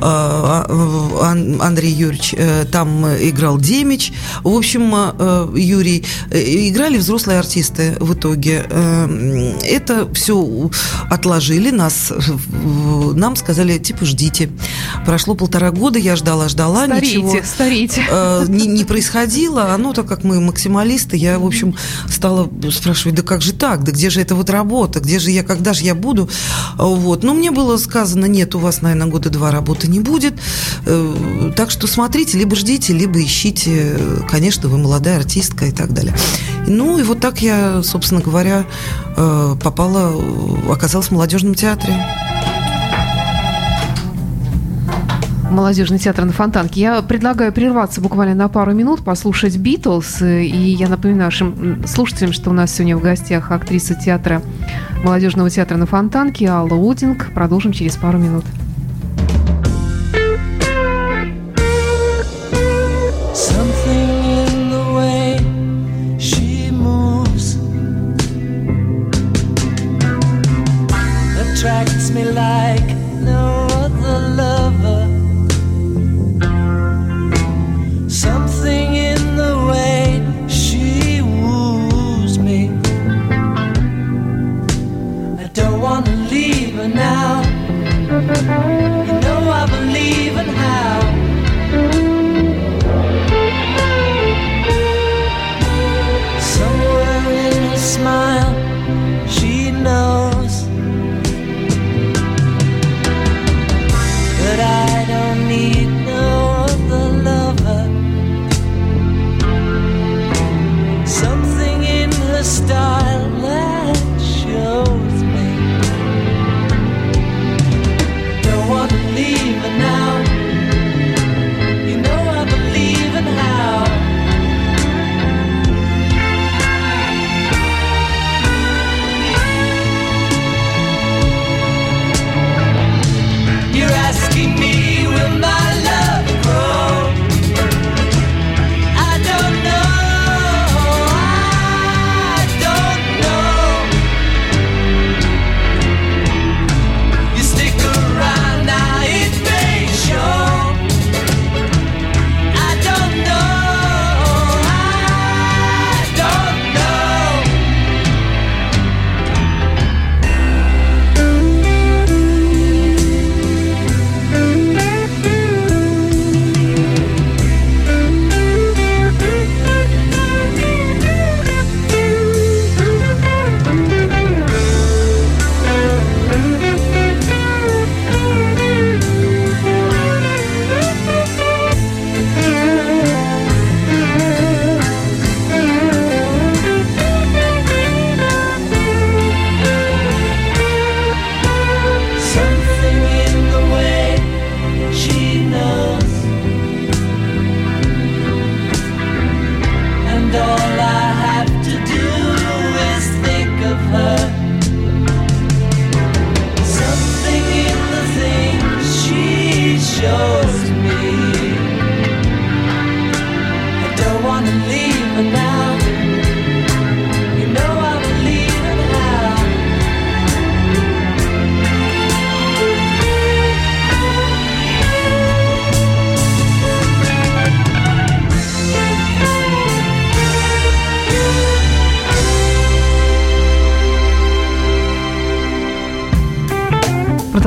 а, 0.00 0.66
а, 0.68 1.30
Андрей 1.32 1.92
Юрьевич, 1.92 2.34
э, 2.36 2.64
там 2.64 3.06
играл 3.06 3.58
Демич. 3.58 4.12
В 4.42 4.54
общем, 4.54 4.92
э, 4.94 5.48
Юрий, 5.56 6.04
э, 6.30 6.68
играли 6.68 6.98
взрослые 6.98 7.38
артисты 7.38 7.96
в 8.00 8.14
итоге. 8.14 8.64
Это 9.62 10.12
все 10.12 10.70
отложили, 11.10 11.70
нас, 11.70 12.12
нам 13.14 13.36
сказали, 13.36 13.78
типа, 13.78 14.04
ждите. 14.04 14.50
Прошло 15.06 15.34
полтора 15.34 15.70
года, 15.70 15.98
я 15.98 16.16
ждала, 16.16 16.48
ждала, 16.48 16.86
старите, 16.86 17.16
ничего 17.16 17.36
старите. 17.44 18.02
Не, 18.48 18.66
не 18.66 18.84
происходило. 18.84 19.72
Оно, 19.72 19.92
так 19.92 20.06
как 20.06 20.24
мы 20.24 20.40
максималисты, 20.40 21.16
я, 21.16 21.38
в 21.38 21.46
общем, 21.46 21.76
стала 22.08 22.48
спрашивать, 22.70 23.14
да 23.14 23.22
как 23.22 23.42
же 23.42 23.52
так, 23.52 23.84
да 23.84 23.92
где 23.92 24.10
же 24.10 24.20
это 24.20 24.34
вот 24.34 24.50
работа, 24.50 25.00
где 25.00 25.18
же 25.18 25.30
я, 25.30 25.42
когда 25.42 25.72
же 25.72 25.84
я 25.84 25.94
буду? 25.94 26.28
Вот. 26.76 27.22
Но 27.22 27.34
мне 27.34 27.50
было 27.50 27.76
сказано, 27.82 28.26
нет, 28.26 28.54
у 28.54 28.58
вас, 28.58 28.82
наверное, 28.82 29.08
года 29.08 29.30
два 29.30 29.50
работы 29.50 29.88
не 29.88 30.00
будет. 30.00 30.34
Э, 30.86 31.52
так 31.56 31.70
что 31.70 31.86
смотрите, 31.86 32.38
либо 32.38 32.56
ждите, 32.56 32.92
либо 32.92 33.22
ищите. 33.22 33.98
Конечно, 34.28 34.68
вы 34.68 34.78
молодая 34.78 35.18
артистка 35.18 35.66
и 35.66 35.72
так 35.72 35.92
далее. 35.92 36.14
Ну, 36.66 36.98
и 36.98 37.02
вот 37.02 37.20
так 37.20 37.42
я, 37.42 37.82
собственно 37.82 38.20
говоря, 38.20 38.64
э, 39.16 39.56
попала, 39.62 40.12
оказалась 40.70 41.08
в 41.08 41.10
молодежном 41.12 41.54
театре. 41.54 42.21
Молодежный 45.52 45.98
театр 45.98 46.24
на 46.24 46.32
Фонтанке. 46.32 46.80
Я 46.80 47.02
предлагаю 47.02 47.52
прерваться 47.52 48.00
буквально 48.00 48.34
на 48.34 48.48
пару 48.48 48.72
минут, 48.72 49.04
послушать 49.04 49.58
Битлз. 49.58 50.22
И 50.22 50.46
я 50.46 50.88
напоминаю 50.88 51.26
нашим 51.26 51.86
слушателям, 51.86 52.32
что 52.32 52.48
у 52.48 52.54
нас 52.54 52.74
сегодня 52.74 52.96
в 52.96 53.02
гостях 53.02 53.50
актриса 53.50 53.94
театра 53.94 54.40
Молодежного 55.04 55.50
театра 55.50 55.76
на 55.76 55.84
Фонтанке 55.84 56.46
Алла 56.46 56.74
Удинг. 56.74 57.32
Продолжим 57.34 57.72
через 57.72 57.96
пару 57.96 58.16
минут. 58.16 58.44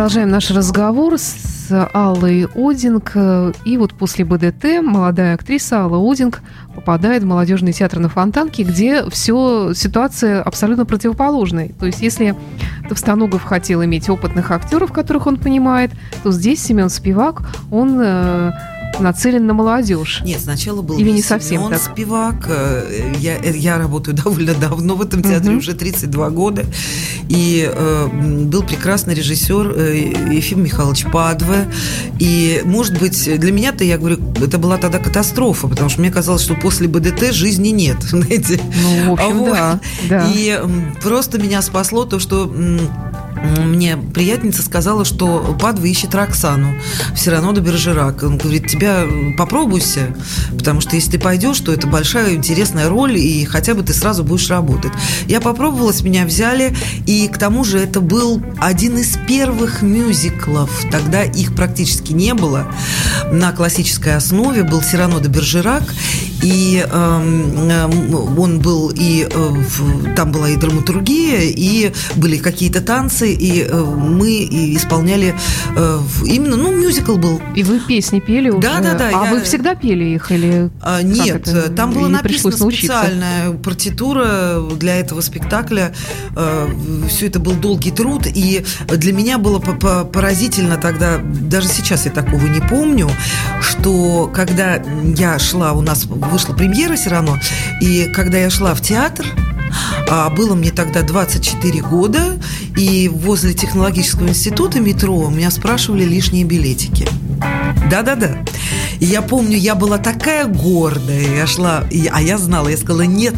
Продолжаем 0.05 0.29
наш 0.29 0.51
разговор 0.51 1.17
с 1.17 1.89
Аллой 1.91 2.45
Одинг. 2.53 3.13
И 3.65 3.75
вот 3.75 3.95
после 3.95 4.23
БДТ 4.23 4.83
молодая 4.83 5.33
актриса 5.33 5.79
Алла 5.79 5.97
Одинг 5.97 6.43
попадает 6.75 7.23
в 7.23 7.25
молодежный 7.25 7.73
театр 7.73 7.97
на 7.97 8.07
Фонтанке, 8.07 8.61
где 8.61 9.09
все 9.09 9.73
ситуация 9.73 10.43
абсолютно 10.43 10.85
противоположная. 10.85 11.69
То 11.79 11.87
есть, 11.87 12.03
если 12.03 12.35
Товстоногов 12.87 13.41
хотел 13.45 13.83
иметь 13.83 14.07
опытных 14.07 14.51
актеров, 14.51 14.93
которых 14.93 15.25
он 15.25 15.37
понимает, 15.37 15.89
то 16.21 16.31
здесь 16.31 16.61
Семен 16.61 16.89
Спивак, 16.89 17.41
он 17.71 17.99
э, 17.99 18.51
нацелен 18.99 19.45
на 19.47 19.53
молодежь. 19.53 20.21
Нет, 20.25 20.41
сначала 20.41 20.81
был 20.81 20.97
Или 20.97 21.11
не 21.11 21.21
совсем 21.21 21.63
он 21.63 21.71
так? 21.71 21.81
Спивак. 21.81 22.45
Э, 22.47 23.13
Я, 23.19 23.35
э, 23.37 23.55
я 23.55 23.77
работаю 23.77 24.15
довольно 24.23 24.53
давно 24.53 24.95
в 24.95 25.01
этом 25.01 25.21
театре, 25.23 25.51
Мгм. 25.51 25.57
уже 25.59 25.73
32 25.73 26.29
года. 26.29 26.65
И 27.29 27.69
э, 27.71 28.07
был 28.45 28.63
прекрасный 28.63 29.13
режиссер 29.13 29.73
э, 29.75 30.13
Ефим 30.33 30.63
Михайлович 30.63 31.05
Падве. 31.11 31.69
И, 32.19 32.61
может 32.65 32.97
быть, 32.99 33.23
для 33.39 33.51
меня-то, 33.51 33.83
я 33.83 33.97
говорю, 33.97 34.17
это 34.41 34.57
была 34.57 34.77
тогда 34.77 34.99
катастрофа, 34.99 35.67
потому 35.67 35.89
что 35.89 36.01
мне 36.01 36.11
казалось, 36.11 36.41
что 36.41 36.55
после 36.55 36.87
БДТ 36.87 37.31
жизни 37.33 37.69
нет. 37.69 37.97
Знаете, 38.03 38.59
Ну, 38.83 39.09
в 39.09 39.13
общем, 39.13 39.37
Вот. 39.39 39.53
да. 39.53 39.79
да. 40.09 40.27
И 40.33 40.59
просто 41.01 41.39
меня 41.41 41.61
спасло 41.61 42.05
то, 42.05 42.19
что 42.19 42.51
мне 43.35 43.97
приятница 43.97 44.61
сказала, 44.63 45.05
что 45.05 45.55
Падва 45.59 45.85
ищет 45.85 46.15
Роксану 46.15 46.75
все 47.15 47.31
равно 47.31 47.51
до 47.51 47.61
Бержерак. 47.61 48.23
Он 48.23 48.37
говорит, 48.37 48.67
тебя 48.67 49.03
э, 49.03 49.33
попробуйся, 49.37 50.15
потому 50.57 50.81
что 50.81 50.95
если 50.95 51.11
ты 51.11 51.19
пойдешь, 51.19 51.59
то 51.59 51.73
это 51.73 51.87
большая 51.87 52.35
интересная 52.35 52.89
роль, 52.89 53.17
и 53.17 53.45
хотя 53.45 53.73
бы 53.73 53.83
ты 53.83 53.93
сразу 53.93 54.23
будешь 54.23 54.49
работать. 54.49 54.91
Я 55.27 55.41
попробовалась, 55.41 56.01
меня 56.01 56.25
взяли, 56.25 56.75
и 57.05 57.27
к 57.27 57.37
тому 57.37 57.63
же 57.63 57.79
это 57.79 58.01
был 58.01 58.41
один 58.59 58.97
из 58.97 59.17
первых 59.27 59.81
мюзиклов. 59.81 60.69
Тогда 60.91 61.23
их 61.23 61.55
практически 61.55 62.13
не 62.13 62.33
было. 62.33 62.67
На 63.31 63.51
классической 63.51 64.15
основе 64.15 64.63
был 64.63 64.81
Сирано 64.81 65.19
де 65.19 65.29
Бержерак, 65.29 65.83
и 66.45 66.85
эм, 66.87 67.69
эм, 67.69 68.39
он 68.39 68.59
был 68.59 68.91
и 68.95 69.27
э, 69.27 69.27
в- 69.35 70.13
там 70.13 70.31
была 70.31 70.49
и 70.49 70.57
драматургия, 70.57 71.39
и 71.41 71.91
были 72.15 72.37
какие-то 72.37 72.81
танцы, 72.81 73.33
и 73.33 73.63
э, 73.63 73.83
мы 73.83 74.29
и 74.31 74.75
исполняли 74.77 75.33
э, 75.75 75.97
в- 75.99 76.25
именно, 76.25 76.55
ну, 76.55 76.71
мюзикл 76.71 77.17
был. 77.17 77.41
И 77.55 77.63
вы 77.63 77.79
песни 77.79 78.19
пели 78.19 78.51
уже? 78.51 78.61
Да, 78.61 78.79
да, 78.79 78.93
да, 78.93 79.07
А 79.09 79.25
я- 79.25 79.31
вы 79.31 79.41
всегда 79.41 79.73
пели 79.73 80.03
их 80.15 80.31
или... 80.31 80.69
А, 80.81 81.01
Нет, 81.01 81.47
это? 81.47 81.71
там 81.71 81.91
была 81.91 82.09
написана 82.09 82.55
специальная 82.55 83.51
партитура 83.51 84.61
для 84.79 84.97
этого 84.97 85.21
спектакля. 85.21 85.93
Все 87.09 87.27
это 87.27 87.39
был 87.39 87.53
долгий 87.53 87.91
труд, 87.91 88.27
и 88.27 88.63
для 88.87 89.13
меня 89.13 89.37
было 89.39 89.57
по- 89.59 89.73
по- 89.73 90.05
поразительно 90.05 90.77
тогда, 90.77 91.17
даже 91.23 91.67
сейчас 91.69 92.05
я 92.05 92.11
такого 92.11 92.45
не 92.45 92.59
помню, 92.59 93.09
что 93.61 94.29
когда 94.33 94.75
я 95.17 95.39
шла, 95.39 95.73
у 95.73 95.81
нас 95.81 96.05
вышла 96.35 96.53
премьера 96.53 96.97
все 96.97 97.11
равно, 97.11 97.39
и 97.79 98.11
когда 98.13 98.37
я 98.37 98.49
шла 98.49 98.73
в 98.75 98.81
театр, 98.81 99.25
а 100.09 100.29
было 100.29 100.53
мне 100.53 100.71
тогда 100.71 101.01
24 101.01 101.81
года, 101.81 102.37
и 102.75 103.07
возле 103.07 103.53
технологического 103.53 104.27
института 104.27 104.81
метро 104.81 105.29
меня 105.29 105.49
спрашивали 105.49 106.03
лишние 106.03 106.43
билетики. 106.43 107.07
Да-да-да. 107.89 108.35
И 108.99 109.05
я 109.05 109.21
помню, 109.21 109.57
я 109.57 109.75
была 109.75 109.97
такая 109.97 110.45
гордая, 110.47 111.35
я 111.37 111.47
шла, 111.47 111.83
и- 111.91 112.07
а 112.11 112.21
я 112.21 112.37
знала, 112.37 112.69
я 112.69 112.77
сказала 112.77 113.01
нет. 113.01 113.35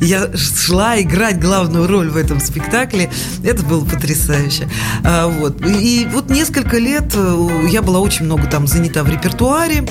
Я 0.00 0.28
шла 0.36 1.00
играть 1.00 1.40
главную 1.40 1.86
роль 1.86 2.08
в 2.10 2.16
этом 2.16 2.40
спектакле. 2.40 3.10
Это 3.44 3.62
было 3.62 3.84
потрясающе. 3.84 4.68
А, 5.04 5.28
вот. 5.28 5.64
И 5.66 6.06
вот 6.12 6.30
несколько 6.30 6.78
лет 6.78 7.12
э, 7.14 7.48
я 7.70 7.82
была 7.82 8.00
очень 8.00 8.24
много 8.26 8.46
там 8.46 8.66
занята 8.66 9.02
в 9.04 9.08
репертуаре. 9.08 9.86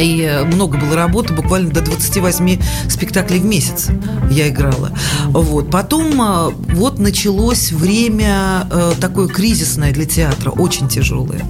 И 0.00 0.44
много 0.46 0.78
было 0.78 0.94
работы, 0.94 1.34
буквально 1.34 1.70
до 1.70 1.80
28 1.80 2.60
спектаклей 2.88 3.40
в 3.40 3.44
месяц 3.44 3.88
я 4.30 4.48
играла. 4.48 4.92
Вот. 5.26 5.70
Потом 5.70 6.20
э, 6.22 6.50
вот 6.74 6.98
началось 7.00 7.72
время 7.72 8.66
э, 8.70 8.92
такое 9.00 9.26
кризисное 9.28 9.92
для 9.92 10.04
театра, 10.06 10.50
очень 10.50 10.88
тяжелое. 10.88 11.40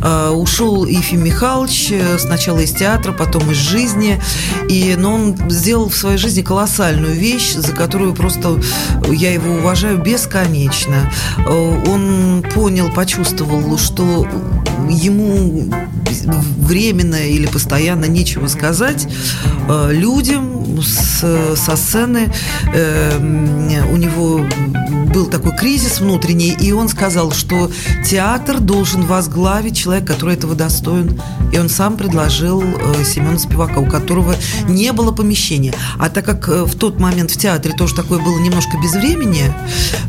Э, 0.00 0.30
Ушел 0.30 0.86
Ефим 0.86 1.24
Михайлович 1.24 1.88
э, 1.90 2.18
сначала 2.18 2.60
из 2.60 2.72
театра, 2.72 3.12
потом 3.12 3.50
из 3.50 3.56
жизни. 3.56 4.20
И, 4.68 4.94
но 4.96 5.14
он 5.14 5.50
сделал 5.50 5.88
в 5.88 5.96
своей 5.96 6.18
жизни 6.18 6.42
колоссальную 6.42 7.14
вещь, 7.14 7.54
за 7.54 7.72
которую 7.72 8.14
просто 8.14 8.60
я 9.08 9.32
его 9.32 9.54
уважаю 9.54 9.98
бесконечно. 9.98 11.10
Э, 11.38 11.84
Он 11.86 12.44
понял, 12.54 12.90
почувствовал, 12.92 13.78
что 13.78 14.26
ему 14.88 15.72
временно 16.58 17.16
или 17.16 17.46
постоянно 17.46 18.06
нечего 18.06 18.46
сказать 18.48 19.06
э, 19.68 19.90
людям 19.92 20.80
с- 20.82 21.56
со 21.56 21.76
сцены. 21.76 22.32
Э, 22.74 23.18
У 23.92 23.96
него 23.96 24.40
был 25.12 25.26
такой 25.26 25.56
кризис 25.56 26.00
внутренний, 26.00 26.50
и 26.60 26.72
он 26.72 26.88
сказал, 26.88 27.32
что 27.32 27.70
театр 28.04 28.60
должен 28.60 29.02
возглавить 29.06 29.76
человек, 29.76 30.06
который 30.06 30.34
этого 30.34 30.54
достоин. 30.54 31.20
И 31.52 31.58
он 31.58 31.68
сам 31.68 31.96
предложил 31.96 32.62
э, 32.62 33.04
Семена 33.04 33.38
Спивака, 33.38 33.78
у 33.78 33.86
которого 33.86 34.34
не 34.68 34.92
было 34.92 35.10
помещения. 35.12 35.72
А 35.98 36.08
так 36.10 36.24
как 36.26 36.48
в 36.48 36.76
тот 36.76 37.00
момент 37.00 37.30
в 37.30 37.36
театре 37.38 37.74
тоже 37.76 37.94
такое 37.94 38.18
было 38.18 38.38
немножко 38.38 38.76
безвремение, 38.82 39.54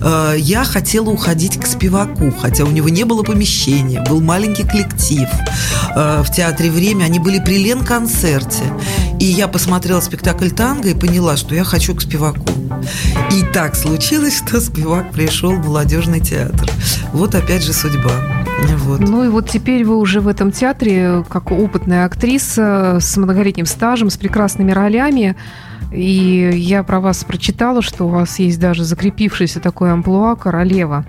э, 0.02 0.36
я 0.38 0.64
хотела 0.66 1.10
уходить 1.10 1.58
к 1.60 1.66
Спиваку, 1.66 2.32
хотя 2.42 2.66
у 2.66 2.72
него 2.72 2.90
не 2.90 3.06
было 3.06 3.24
помещения, 3.24 4.02
был 4.08 4.22
маленький 4.22 4.64
коллектив. 4.70 5.28
Э, 5.96 6.22
В 6.24 6.32
театре 6.32 6.70
«Время» 6.70 7.06
они 7.06 7.20
были 7.20 7.40
при 7.40 7.58
Лен-концерте. 7.64 8.64
И 9.20 9.26
я 9.26 9.48
посмотрела 9.48 10.00
спектакль 10.02 10.50
«Танго» 10.50 10.90
и 10.90 10.94
поняла, 10.94 11.38
что 11.38 11.56
я 11.56 11.64
хочу 11.64 11.96
к 11.96 12.02
Спиваку. 12.02 12.46
И 13.32 13.44
так 13.54 13.76
случилось, 13.76 14.38
что 14.38 14.62
Спивак 14.62 15.12
пришел 15.12 15.52
в 15.52 15.66
молодежный 15.66 16.20
театр. 16.20 16.70
Вот 17.14 17.36
опять 17.36 17.64
же 17.64 17.74
судьба. 17.74 18.12
Вот. 18.78 19.00
Ну 19.00 19.24
и 19.24 19.30
вот 19.30 19.50
теперь 19.50 19.86
вы 19.86 19.98
уже 19.98 20.22
в 20.22 20.28
этом 20.28 20.52
театре, 20.52 21.24
как 21.30 21.52
опытная 21.52 22.06
актриса 22.06 22.98
с 23.00 23.18
многолетним 23.18 23.66
стажем, 23.66 24.10
с 24.10 24.18
прекрасными 24.18 24.72
ролями. 24.72 25.36
И 25.92 26.52
я 26.56 26.84
про 26.84 27.00
вас 27.00 27.24
прочитала, 27.24 27.82
что 27.82 28.06
у 28.06 28.10
вас 28.10 28.40
есть 28.40 28.60
даже 28.60 28.84
закрепившийся 28.84 29.60
такой 29.60 29.92
амплуа 29.92 30.36
королева. 30.36 31.06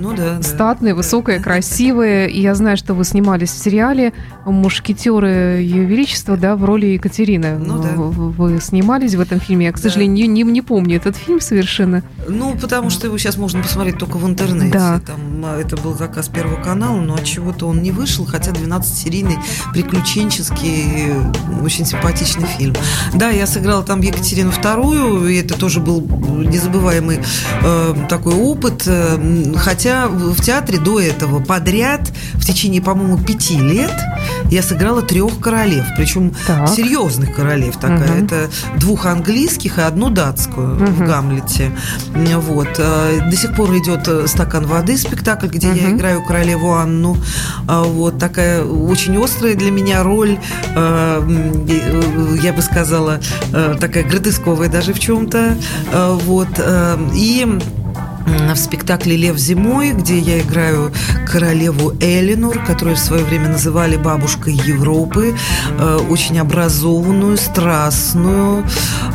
Ну 0.00 0.14
да, 0.16 0.36
да. 0.38 0.42
Статная, 0.42 0.94
высокая, 0.94 1.40
красивая. 1.40 2.26
И 2.26 2.40
я 2.40 2.54
знаю, 2.54 2.76
что 2.76 2.94
вы 2.94 3.04
снимались 3.04 3.50
в 3.50 3.58
сериале 3.62 4.12
«Мушкетеры 4.46 5.60
Ее 5.60 5.84
Величества», 5.84 6.36
да, 6.36 6.56
в 6.56 6.64
роли 6.64 6.86
Екатерины. 6.86 7.58
Ну 7.58 7.82
да. 7.82 7.90
Вы 7.96 8.60
снимались 8.60 9.14
в 9.14 9.20
этом 9.20 9.40
фильме. 9.40 9.66
Я, 9.66 9.72
к 9.72 9.76
Да. 9.76 9.82
сожалению, 9.82 10.30
не, 10.30 10.42
не 10.42 10.62
помню 10.62 10.96
этот 10.96 11.16
фильм 11.16 11.40
совершенно. 11.40 12.02
Ну, 12.28 12.54
потому 12.60 12.90
что 12.90 13.06
его 13.06 13.18
сейчас 13.18 13.36
можно 13.36 13.62
посмотреть 13.62 13.98
только 13.98 14.16
в 14.16 14.26
интернете. 14.26 14.72
Да. 14.72 15.00
Там, 15.06 15.20
а, 15.44 15.58
это 15.60 15.76
был 15.76 15.94
заказ 15.96 16.28
Первого 16.28 16.56
канала, 16.62 17.00
но 17.00 17.14
от 17.14 17.24
чего-то 17.24 17.66
он 17.66 17.82
не 17.82 17.90
вышел, 17.90 18.24
хотя 18.24 18.52
12-серийный, 18.52 19.36
приключенческий, 19.72 21.12
очень 21.62 21.84
симпатичный 21.84 22.46
фильм. 22.46 22.74
Да, 23.14 23.30
я 23.30 23.46
сыграла 23.46 23.82
там 23.82 24.00
Екатерину 24.00 24.50
Вторую, 24.50 25.28
и 25.28 25.36
это 25.36 25.58
тоже 25.58 25.80
был 25.80 26.00
незабываемый 26.00 27.20
э, 27.62 27.94
такой 28.08 28.34
опыт. 28.34 28.84
Э, 28.86 29.16
м, 29.16 29.54
Хотя 29.90 30.06
в 30.06 30.40
театре 30.40 30.78
до 30.78 31.00
этого 31.00 31.40
подряд 31.40 32.12
в 32.34 32.44
течение, 32.46 32.80
по-моему, 32.80 33.18
пяти 33.18 33.58
лет 33.58 33.90
я 34.48 34.62
сыграла 34.62 35.02
трех 35.02 35.40
королев, 35.40 35.84
причем 35.96 36.32
Так. 36.46 36.68
серьезных 36.68 37.34
королев 37.34 37.74
такая. 37.76 38.12
Мгм. 38.12 38.26
Это 38.26 38.50
двух 38.78 39.06
английских 39.06 39.78
и 39.78 39.80
одну 39.80 40.10
датскую 40.10 40.76
в 40.76 40.80
Мгм. 40.82 41.06
Гамлете. 41.06 41.72
Вот. 42.14 42.68
Э, 42.78 43.20
До 43.28 43.36
сих 43.36 43.52
пор 43.56 43.70
идет 43.78 44.06
э, 44.06 44.28
«Стакан 44.28 44.64
воды» 44.64 44.96
спектакль, 44.96 45.48
где 45.48 45.66
я 45.66 45.88
Мгм. 45.88 45.96
играю 45.96 46.24
королеву 46.24 46.72
Анну. 46.74 47.16
А, 47.66 47.82
Вот 47.82 48.16
такая 48.20 48.62
очень 48.62 49.20
острая 49.22 49.54
для 49.56 49.72
меня 49.72 50.04
роль, 50.04 50.38
э, 50.76 51.22
э, 51.68 52.36
я 52.40 52.52
бы 52.52 52.62
сказала, 52.62 53.18
э, 53.52 53.74
такая 53.80 54.04
гротесковая 54.04 54.68
даже 54.68 54.92
в 54.92 55.00
чем-то. 55.00 55.56
Э, 55.92 56.18
Вот. 56.26 56.48
э, 56.58 56.96
И 57.16 57.58
в 58.26 58.56
спектакле 58.56 59.16
«Лев 59.16 59.38
зимой», 59.38 59.92
где 59.92 60.18
я 60.18 60.40
играю 60.40 60.92
королеву 61.30 61.92
Элинор, 62.00 62.64
которую 62.66 62.96
в 62.96 63.00
свое 63.00 63.24
время 63.24 63.48
называли 63.48 63.96
бабушкой 63.96 64.54
Европы, 64.54 65.34
э, 65.78 65.98
очень 66.08 66.38
образованную, 66.38 67.36
страстную, 67.36 68.64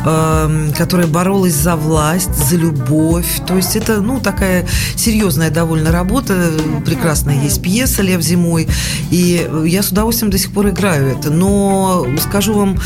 э, 0.04 0.70
которая 0.76 1.06
боролась 1.06 1.54
за 1.54 1.76
власть, 1.76 2.34
за 2.34 2.56
любовь. 2.56 3.40
То 3.46 3.56
есть 3.56 3.76
это, 3.76 4.00
ну, 4.00 4.20
такая 4.20 4.66
серьезная 4.96 5.50
довольно 5.50 5.92
работа. 5.92 6.50
Прекрасная 6.84 7.42
есть 7.42 7.62
пьеса 7.62 8.02
«Лев 8.02 8.20
зимой», 8.22 8.66
и 9.10 9.48
я 9.66 9.82
с 9.82 9.90
удовольствием 9.90 10.30
до 10.30 10.38
сих 10.38 10.52
пор 10.52 10.70
играю 10.70 11.16
это. 11.18 11.30
Но 11.30 12.06
скажу 12.18 12.54
вам 12.54 12.78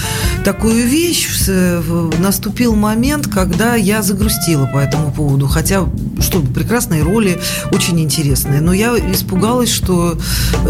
такую 0.44 0.86
вещь, 0.86 1.28
в- 1.48 2.20
наступил 2.20 2.74
момент, 2.74 3.28
когда 3.28 3.74
я 3.74 4.02
загрустила 4.02 4.66
по 4.66 4.78
этому 4.78 5.12
поводу, 5.12 5.46
хотя 5.46 5.86
что, 6.20 6.40
прекрасные 6.40 7.02
роли, 7.02 7.40
очень 7.72 8.00
интересные. 8.00 8.60
Но 8.60 8.72
я 8.72 8.92
испугалась, 9.12 9.70
что, 9.70 10.18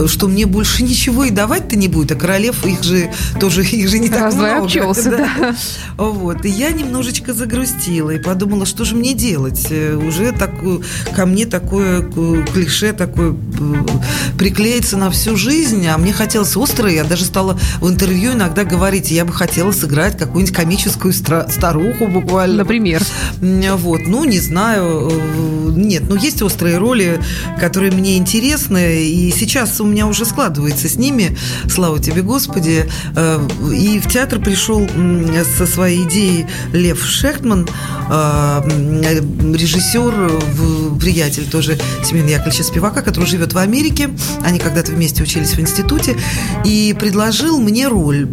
что 0.07 0.29
мне 0.29 0.47
больше 0.47 0.83
ничего 0.91 1.25
и 1.25 1.31
давать-то 1.31 1.77
не 1.77 1.89
будет, 1.89 2.13
а 2.13 2.15
королев 2.15 2.65
их 2.67 2.83
же 2.83 3.11
тоже 3.39 3.65
их 3.65 3.89
же 3.89 3.99
не 3.99 4.09
так 4.09 4.21
Раз, 4.21 4.35
много. 4.35 4.65
обчелся, 4.65 5.11
да. 5.11 5.29
да. 5.39 5.57
Вот. 5.97 6.45
И 6.45 6.49
я 6.49 6.71
немножечко 6.71 7.33
загрустила 7.33 8.11
и 8.11 8.19
подумала, 8.19 8.67
что 8.67 8.85
же 8.85 8.95
мне 8.95 9.15
делать? 9.15 9.67
Э, 9.71 9.97
уже 9.97 10.33
так, 10.33 10.53
ко 11.15 11.27
мне 11.27 11.47
такое 11.47 12.03
клише, 12.03 12.93
такое 12.93 13.37
приклеится 14.39 14.97
на 14.97 15.11
всю 15.11 15.37
жизнь, 15.37 15.87
а 15.87 15.99
мне 15.99 16.13
хотелось 16.13 16.57
острое. 16.57 16.95
Я 16.95 17.05
даже 17.05 17.25
стала 17.25 17.59
в 17.81 17.89
интервью 17.89 18.33
иногда 18.33 18.65
говорить, 18.65 19.11
я 19.11 19.25
бы 19.25 19.33
хотела 19.33 19.73
сыграть 19.73 20.17
какую-нибудь 20.17 20.55
комическую 20.55 21.13
старуху 21.13 22.07
буквально. 22.07 22.59
Например? 22.59 23.03
Вот. 23.41 24.01
Ну, 24.07 24.25
не 24.25 24.41
знаю. 24.41 25.11
Э, 25.31 25.71
нет, 25.75 26.05
ну, 26.09 26.17
есть 26.17 26.43
острые 26.43 26.79
роли, 26.79 27.21
которые 27.59 27.93
мне 27.93 28.17
интересны, 28.17 29.03
и 29.03 29.31
сейчас 29.31 29.81
у 29.81 29.85
меня 29.85 30.07
уже 30.07 30.25
складывается 30.25 30.89
с 30.89 30.97
ними, 30.97 31.37
слава 31.69 31.99
тебе, 32.01 32.23
Господи. 32.23 32.91
Э, 33.17 33.41
и 33.73 33.99
в 33.99 34.09
театр 34.09 34.41
пришел 34.41 34.89
со 35.57 35.67
своей 35.67 36.05
идеей 36.07 36.47
Лев 36.73 37.05
Шехтман, 37.05 37.69
э, 38.11 38.61
режиссер, 39.55 40.99
приятель 41.01 41.47
тоже 41.47 41.79
Семена 42.05 42.29
Яковлевича 42.31 42.65
Спивака, 42.65 43.03
который 43.03 43.27
живет 43.27 43.53
в 43.53 43.59
Америке. 43.59 44.11
Они 44.45 44.59
когда-то 44.59 44.93
вместе 44.93 45.23
учились 45.23 45.55
в 45.55 45.61
институте. 45.61 46.17
И 46.65 46.95
предложил 46.99 47.59
мне 47.61 47.89
роль 47.89 48.27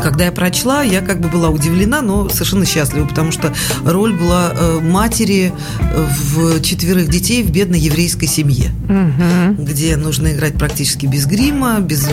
когда 0.00 0.24
я 0.24 0.32
прочла, 0.32 0.82
я 0.82 1.00
как 1.00 1.20
бы 1.20 1.28
была 1.28 1.48
удивлена, 1.48 2.02
но 2.02 2.28
совершенно 2.28 2.66
счастлива, 2.66 3.06
потому 3.06 3.32
что 3.32 3.52
роль 3.84 4.14
была 4.16 4.52
э, 4.52 4.80
матери 4.80 5.52
э, 5.80 6.06
в 6.34 6.60
четверых 6.62 7.08
детей 7.08 7.42
в 7.42 7.50
бедной 7.50 7.78
еврейской 7.78 8.26
семье, 8.26 8.70
угу. 8.84 9.62
где 9.62 9.96
нужно 9.96 10.32
играть 10.32 10.54
практически 10.54 11.06
без 11.06 11.26
грима, 11.26 11.80
без 11.80 12.08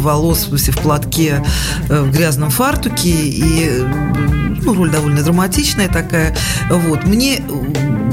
волос 0.00 0.48
в 0.50 0.82
платке, 0.82 1.44
э, 1.88 2.02
в 2.02 2.12
грязном 2.12 2.50
фартуке 2.50 3.10
и 3.10 3.82
ну, 4.62 4.74
роль 4.74 4.90
довольно 4.90 5.22
драматичная 5.22 5.88
такая. 5.88 6.36
Вот. 6.70 7.04
Мне 7.04 7.42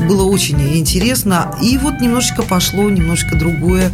было 0.05 0.23
очень 0.23 0.61
интересно. 0.77 1.55
И 1.61 1.77
вот 1.77 1.99
немножечко 1.99 2.43
пошло, 2.43 2.89
немножечко 2.89 3.35
другое, 3.37 3.91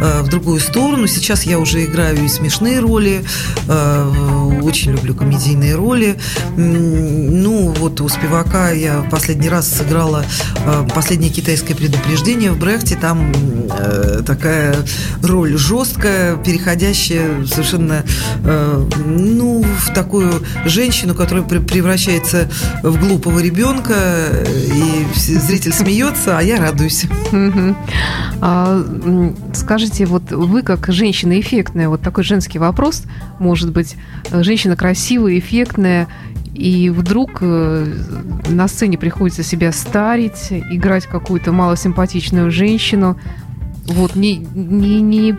э, 0.00 0.22
в 0.22 0.28
другую 0.28 0.60
сторону. 0.60 1.06
Сейчас 1.06 1.44
я 1.44 1.58
уже 1.58 1.84
играю 1.84 2.24
и 2.24 2.28
смешные 2.28 2.80
роли, 2.80 3.24
э, 3.68 4.58
очень 4.62 4.92
люблю 4.92 5.14
комедийные 5.14 5.74
роли. 5.76 6.16
Ну, 6.56 7.74
вот 7.78 8.00
у 8.00 8.08
Спивака 8.08 8.70
я 8.70 9.06
последний 9.10 9.48
раз 9.48 9.68
сыграла 9.68 10.24
э, 10.64 10.88
«Последнее 10.94 11.30
китайское 11.30 11.76
предупреждение» 11.76 12.50
в 12.50 12.58
Брехте. 12.58 12.96
Там 12.96 13.32
такая 14.26 14.76
роль 15.22 15.56
жесткая, 15.56 16.36
переходящая 16.36 17.46
совершенно, 17.46 18.04
ну, 19.06 19.62
в 19.62 19.94
такую 19.94 20.42
женщину, 20.64 21.14
которая 21.14 21.44
превращается 21.44 22.48
в 22.82 22.98
глупого 22.98 23.38
ребенка, 23.38 23.94
и 24.46 25.06
зритель 25.50 25.72
смеется, 25.72 26.38
а 26.38 26.42
я 26.42 26.58
радуюсь. 26.58 27.06
А, 28.42 28.82
скажите, 29.52 30.06
вот 30.06 30.32
вы 30.32 30.62
как 30.62 30.86
женщина 30.88 31.38
эффектная, 31.40 31.90
вот 31.90 32.00
такой 32.00 32.24
женский 32.24 32.58
вопрос, 32.58 33.02
может 33.38 33.70
быть, 33.70 33.96
женщина 34.32 34.76
красивая, 34.76 35.38
эффектная, 35.38 36.08
и 36.54 36.88
вдруг 36.88 37.38
э, 37.42 37.86
на 38.48 38.66
сцене 38.66 38.96
приходится 38.96 39.42
себя 39.42 39.72
старить, 39.72 40.48
играть 40.50 41.06
какую-то 41.06 41.52
малосимпатичную 41.52 42.50
женщину. 42.50 43.18
Вот 43.86 44.16
не, 44.16 44.36
не, 44.36 45.02
не 45.02 45.36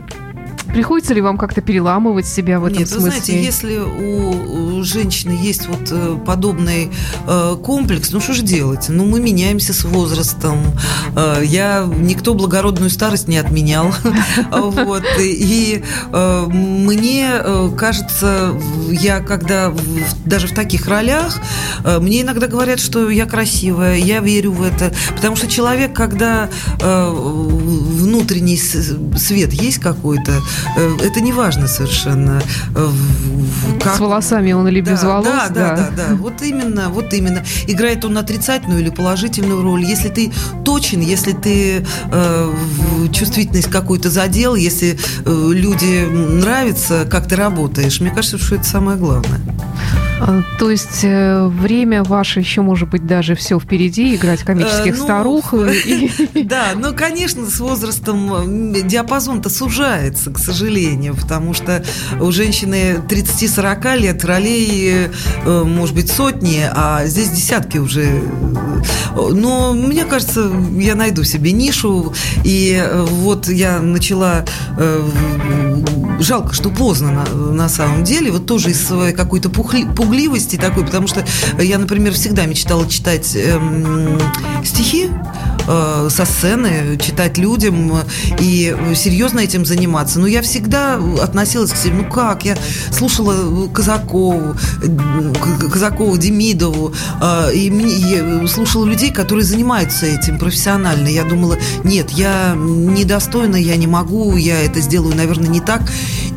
Приходится 0.73 1.13
ли 1.13 1.21
вам 1.21 1.37
как-то 1.37 1.61
переламывать 1.61 2.25
себя 2.25 2.59
в 2.59 2.65
этом 2.65 2.79
Нет, 2.79 2.89
смысле? 2.89 3.09
Вы 3.09 3.11
знаете, 3.11 3.43
если 3.43 3.77
у 3.77 4.83
женщины 4.83 5.37
есть 5.41 5.67
вот 5.67 5.91
э, 5.91 6.17
подобный 6.25 6.89
э, 7.27 7.57
комплекс, 7.63 8.11
ну 8.11 8.19
что 8.19 8.33
же 8.33 8.41
делать? 8.41 8.87
Ну 8.89 9.05
мы 9.05 9.19
меняемся 9.19 9.73
с 9.73 9.83
возрастом. 9.83 10.59
Э, 11.15 11.41
я 11.43 11.87
никто 11.97 12.33
благородную 12.33 12.89
старость 12.89 13.27
не 13.27 13.37
отменял, 13.37 13.93
вот 14.51 15.03
и 15.19 15.83
мне 16.11 17.29
кажется, 17.77 18.53
я 18.89 19.19
когда 19.19 19.73
даже 20.25 20.47
в 20.47 20.53
таких 20.53 20.87
ролях, 20.87 21.39
мне 21.99 22.21
иногда 22.21 22.47
говорят, 22.47 22.79
что 22.79 23.09
я 23.09 23.25
красивая, 23.25 23.97
я 23.97 24.19
верю 24.19 24.51
в 24.51 24.63
это, 24.63 24.93
потому 25.15 25.35
что 25.35 25.47
человек, 25.47 25.93
когда 25.93 26.49
внутренний 26.79 28.57
свет 28.57 29.53
есть 29.53 29.79
какой-то, 29.79 30.31
Э, 30.31 30.60
это 30.75 31.21
не 31.21 31.33
важно 31.33 31.67
совершенно. 31.67 32.41
Э, 32.75 32.89
как... 33.81 33.95
С 33.95 33.99
волосами 33.99 34.51
он 34.53 34.67
или 34.67 34.81
без 34.81 35.01
да, 35.01 35.07
волос? 35.07 35.25
Да, 35.25 35.49
да, 35.49 35.53
да, 35.53 35.75
да, 35.75 36.07
да. 36.09 36.15
Вот 36.15 36.41
именно, 36.41 36.89
вот 36.89 37.13
именно. 37.13 37.43
Играет 37.67 38.05
он 38.05 38.17
отрицательную 38.17 38.81
или 38.81 38.89
положительную 38.89 39.61
роль. 39.61 39.83
Если 39.83 40.09
ты 40.09 40.31
точен, 40.63 41.01
если 41.01 41.33
ты 41.33 41.85
э, 42.11 42.53
чувствительность 43.11 43.69
какую-то 43.69 44.09
задел, 44.09 44.55
если 44.55 44.97
э, 45.25 45.49
люди 45.53 46.05
нравятся, 46.05 47.05
как 47.09 47.27
ты 47.27 47.35
работаешь, 47.35 47.99
мне 47.99 48.11
кажется, 48.11 48.37
что 48.37 48.55
это 48.55 48.63
самое 48.65 48.97
главное. 48.97 49.39
А, 50.23 50.43
то 50.59 50.69
есть 50.69 51.03
э, 51.03 51.47
время 51.47 52.03
ваше 52.03 52.41
еще 52.41 52.61
может 52.61 52.89
быть 52.89 53.07
даже 53.07 53.33
все 53.33 53.59
впереди, 53.59 54.15
играть 54.15 54.41
комических 54.41 54.93
э, 54.93 54.97
ну, 54.97 55.03
старух. 55.03 55.53
Да, 56.43 56.73
ну, 56.75 56.93
конечно, 56.93 57.45
с 57.49 57.59
возрастом 57.59 58.71
диапазон-то 58.87 59.49
сужается, 59.49 60.29
к 60.29 60.37
сожалению, 60.37 61.15
потому 61.15 61.55
что 61.55 61.83
у 62.19 62.31
женщины 62.31 63.01
30-40 63.07 63.97
лет 63.97 64.23
ролей, 64.23 65.07
э, 65.43 65.63
может 65.63 65.95
быть, 65.95 66.11
сотни, 66.11 66.69
а 66.71 67.03
здесь 67.07 67.29
десятки 67.29 67.79
уже. 67.79 68.21
Но 69.15 69.73
мне 69.73 70.05
кажется, 70.05 70.51
я 70.77 70.93
найду 70.93 71.23
себе 71.23 71.51
нишу, 71.51 72.13
и 72.43 72.83
вот 73.09 73.49
я 73.49 73.79
начала 73.79 74.45
жалко, 76.21 76.53
что 76.53 76.69
поздно 76.69 77.11
на, 77.11 77.51
на 77.51 77.69
самом 77.69 78.03
деле, 78.03 78.31
вот 78.31 78.45
тоже 78.45 78.71
из 78.71 78.85
своей 78.85 79.13
какой-то 79.13 79.49
пухли, 79.49 79.85
пугливости 80.11 80.57
такой, 80.57 80.83
потому 80.83 81.07
что 81.07 81.25
я, 81.57 81.77
например, 81.77 82.11
всегда 82.13 82.45
мечтала 82.45 82.85
читать 82.85 83.33
эм, 83.33 84.19
стихи, 84.61 85.09
э, 85.65 86.09
со 86.11 86.25
сцены, 86.25 86.97
читать 86.97 87.37
людям 87.37 87.93
и 88.37 88.75
серьезно 88.93 89.39
этим 89.39 89.65
заниматься. 89.65 90.19
Но 90.19 90.27
я 90.27 90.41
всегда 90.41 90.99
относилась 91.21 91.71
к 91.71 91.77
себе, 91.77 91.93
ну 91.93 92.09
как, 92.11 92.43
я 92.43 92.57
слушала 92.91 93.69
Казакову, 93.69 94.57
Казакову, 95.71 96.17
Демидову, 96.17 96.93
э, 97.21 97.53
и, 97.53 97.67
и 97.69 98.47
слушала 98.47 98.85
людей, 98.85 99.11
которые 99.11 99.45
занимаются 99.45 100.07
этим 100.07 100.37
профессионально. 100.39 101.07
Я 101.07 101.23
думала, 101.23 101.57
нет, 101.85 102.11
я 102.11 102.53
недостойна, 102.57 103.55
я 103.55 103.77
не 103.77 103.87
могу, 103.87 104.35
я 104.35 104.61
это 104.61 104.81
сделаю, 104.81 105.15
наверное, 105.15 105.47
не 105.47 105.61
так. 105.61 105.81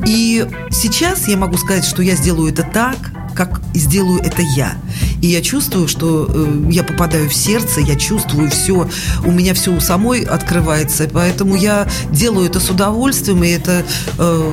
И 0.06 0.46
сейчас 0.70 1.26
я 1.26 1.36
могу 1.36 1.56
сказать, 1.56 1.84
что 1.84 2.02
я 2.02 2.14
сделаю 2.14 2.52
это 2.52 2.62
так, 2.62 2.96
как 3.34 3.60
сделаю 3.74 4.20
это 4.20 4.42
я. 4.42 4.76
И 5.20 5.26
я 5.26 5.42
чувствую, 5.42 5.88
что 5.88 6.28
э, 6.28 6.68
я 6.70 6.84
попадаю 6.84 7.28
в 7.28 7.34
сердце, 7.34 7.80
я 7.80 7.96
чувствую 7.96 8.50
все, 8.50 8.88
у 9.24 9.30
меня 9.30 9.54
все 9.54 9.72
у 9.72 9.80
самой 9.80 10.22
открывается, 10.22 11.08
поэтому 11.12 11.56
я 11.56 11.86
делаю 12.10 12.48
это 12.48 12.60
с 12.60 12.70
удовольствием, 12.70 13.42
и 13.44 13.48
это 13.48 13.84
э, 14.18 14.52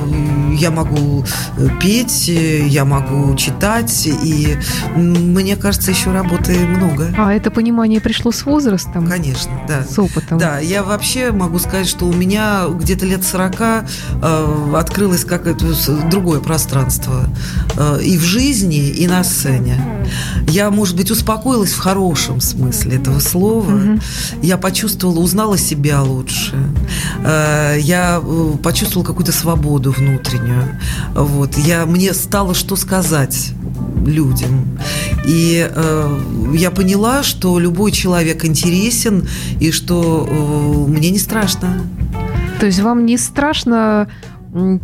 я 0.58 0.70
могу 0.70 1.24
э, 1.56 1.68
петь, 1.80 2.28
я 2.28 2.84
могу 2.84 3.34
читать, 3.36 4.06
и 4.06 4.56
мне 4.96 5.56
кажется, 5.56 5.90
еще 5.90 6.12
работы 6.12 6.58
много. 6.58 7.14
А 7.16 7.32
это 7.32 7.50
понимание 7.50 8.00
пришло 8.00 8.32
с 8.32 8.44
возрастом? 8.44 9.06
Конечно, 9.06 9.52
да. 9.68 9.84
С 9.84 9.98
опытом? 9.98 10.38
Да, 10.38 10.58
я 10.58 10.82
вообще 10.82 11.32
могу 11.32 11.58
сказать, 11.58 11.88
что 11.88 12.06
у 12.06 12.12
меня 12.12 12.66
где-то 12.68 13.06
лет 13.06 13.24
40 13.24 13.60
э, 13.60 14.74
открылось 14.74 15.24
как 15.24 15.46
это 15.46 15.66
другое 16.10 16.40
пространство 16.40 17.24
э, 17.76 18.02
и 18.02 18.18
в 18.18 18.22
жизни, 18.22 18.71
и 18.78 19.06
на 19.06 19.24
сцене. 19.24 19.76
Я, 20.48 20.70
может 20.70 20.96
быть, 20.96 21.10
успокоилась 21.10 21.72
в 21.72 21.78
хорошем 21.78 22.40
смысле 22.40 22.96
этого 22.96 23.20
слова. 23.20 23.70
Угу. 23.70 24.00
Я 24.42 24.58
почувствовала, 24.58 25.20
узнала 25.20 25.56
себя 25.56 26.02
лучше. 26.02 26.54
Э, 27.24 27.76
я 27.78 28.20
э, 28.22 28.52
почувствовала 28.62 29.06
какую-то 29.06 29.32
свободу 29.32 29.92
внутреннюю. 29.92 30.78
Вот. 31.14 31.56
Я, 31.56 31.86
мне 31.86 32.12
стало 32.12 32.54
что 32.54 32.76
сказать 32.76 33.52
людям. 34.06 34.78
И 35.26 35.68
э, 35.68 36.20
я 36.54 36.70
поняла, 36.70 37.22
что 37.22 37.58
любой 37.58 37.92
человек 37.92 38.44
интересен 38.44 39.28
и 39.60 39.70
что 39.70 40.26
э, 40.28 40.90
мне 40.90 41.10
не 41.10 41.18
страшно. 41.18 41.80
То 42.60 42.66
есть 42.66 42.80
вам 42.80 43.06
не 43.06 43.18
страшно 43.18 44.08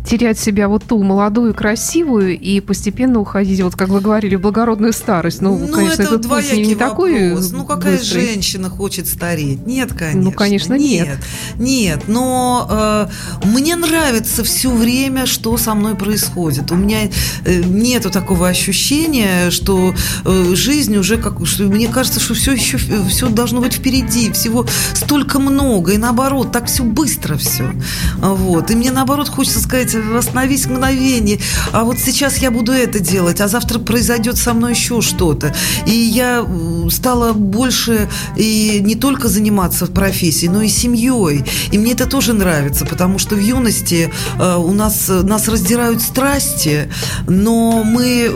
терять 0.03 0.39
себя 0.39 0.67
вот 0.67 0.83
ту 0.83 1.01
молодую, 1.03 1.53
красивую 1.53 2.39
и 2.39 2.59
постепенно 2.59 3.19
уходить, 3.19 3.61
вот 3.61 3.75
как 3.75 3.89
вы 3.89 4.01
говорили, 4.01 4.35
в 4.35 4.41
благородную 4.41 4.93
старость? 4.93 5.41
Ну, 5.41 5.59
ну 5.59 5.67
конечно, 5.67 6.01
это 6.01 6.15
этот 6.15 6.27
путь 6.27 6.51
не, 6.53 6.67
не 6.67 6.75
такой 6.75 7.35
Ну, 7.51 7.65
какая 7.65 7.97
быстрый. 7.97 8.21
женщина 8.25 8.69
хочет 8.69 9.07
стареть? 9.07 9.67
Нет, 9.67 9.93
конечно. 9.93 10.21
Ну, 10.21 10.31
конечно, 10.31 10.73
нет. 10.73 11.07
Нет, 11.07 11.19
нет 11.59 12.03
но 12.07 12.67
э, 12.69 13.47
мне 13.47 13.75
нравится 13.75 14.43
все 14.43 14.71
время, 14.71 15.27
что 15.27 15.55
со 15.57 15.75
мной 15.75 15.95
происходит. 15.95 16.71
У 16.71 16.75
меня 16.75 17.09
э, 17.45 17.61
нету 17.61 18.09
такого 18.09 18.47
ощущения, 18.47 19.51
что 19.51 19.93
э, 20.25 20.55
жизнь 20.55 20.97
уже 20.97 21.17
как... 21.17 21.45
Что, 21.45 21.63
мне 21.63 21.87
кажется, 21.87 22.19
что 22.19 22.33
все 22.33 22.53
еще 22.53 22.79
все 23.07 23.29
должно 23.29 23.61
быть 23.61 23.73
впереди, 23.73 24.31
всего 24.31 24.65
столько 24.93 25.39
много, 25.39 25.93
и 25.93 25.97
наоборот, 25.97 26.51
так 26.51 26.65
все 26.65 26.83
быстро 26.83 27.35
все. 27.37 27.71
Вот. 28.17 28.71
И 28.71 28.75
мне 28.75 28.91
наоборот 28.91 29.29
хочется 29.29 29.58
сказать, 29.59 29.95
остановись 29.95 30.65
мгновение, 30.65 31.39
а 31.71 31.83
вот 31.83 31.99
сейчас 31.99 32.37
я 32.37 32.51
буду 32.51 32.71
это 32.71 32.99
делать, 32.99 33.41
а 33.41 33.47
завтра 33.47 33.79
произойдет 33.79 34.37
со 34.37 34.53
мной 34.53 34.71
еще 34.71 35.01
что-то. 35.01 35.55
И 35.85 35.91
я 35.91 36.45
стала 36.89 37.33
больше 37.33 38.09
и 38.35 38.79
не 38.83 38.95
только 38.95 39.27
заниматься 39.27 39.87
профессией, 39.87 40.51
но 40.51 40.61
и 40.61 40.67
семьей. 40.67 41.45
И 41.71 41.77
мне 41.77 41.93
это 41.93 42.05
тоже 42.05 42.33
нравится, 42.33 42.85
потому 42.85 43.19
что 43.19 43.35
в 43.35 43.39
юности 43.39 44.11
э, 44.39 44.55
у 44.55 44.73
нас 44.73 45.09
нас 45.09 45.47
раздирают 45.47 46.01
страсти, 46.01 46.89
но 47.27 47.83
мы 47.83 48.31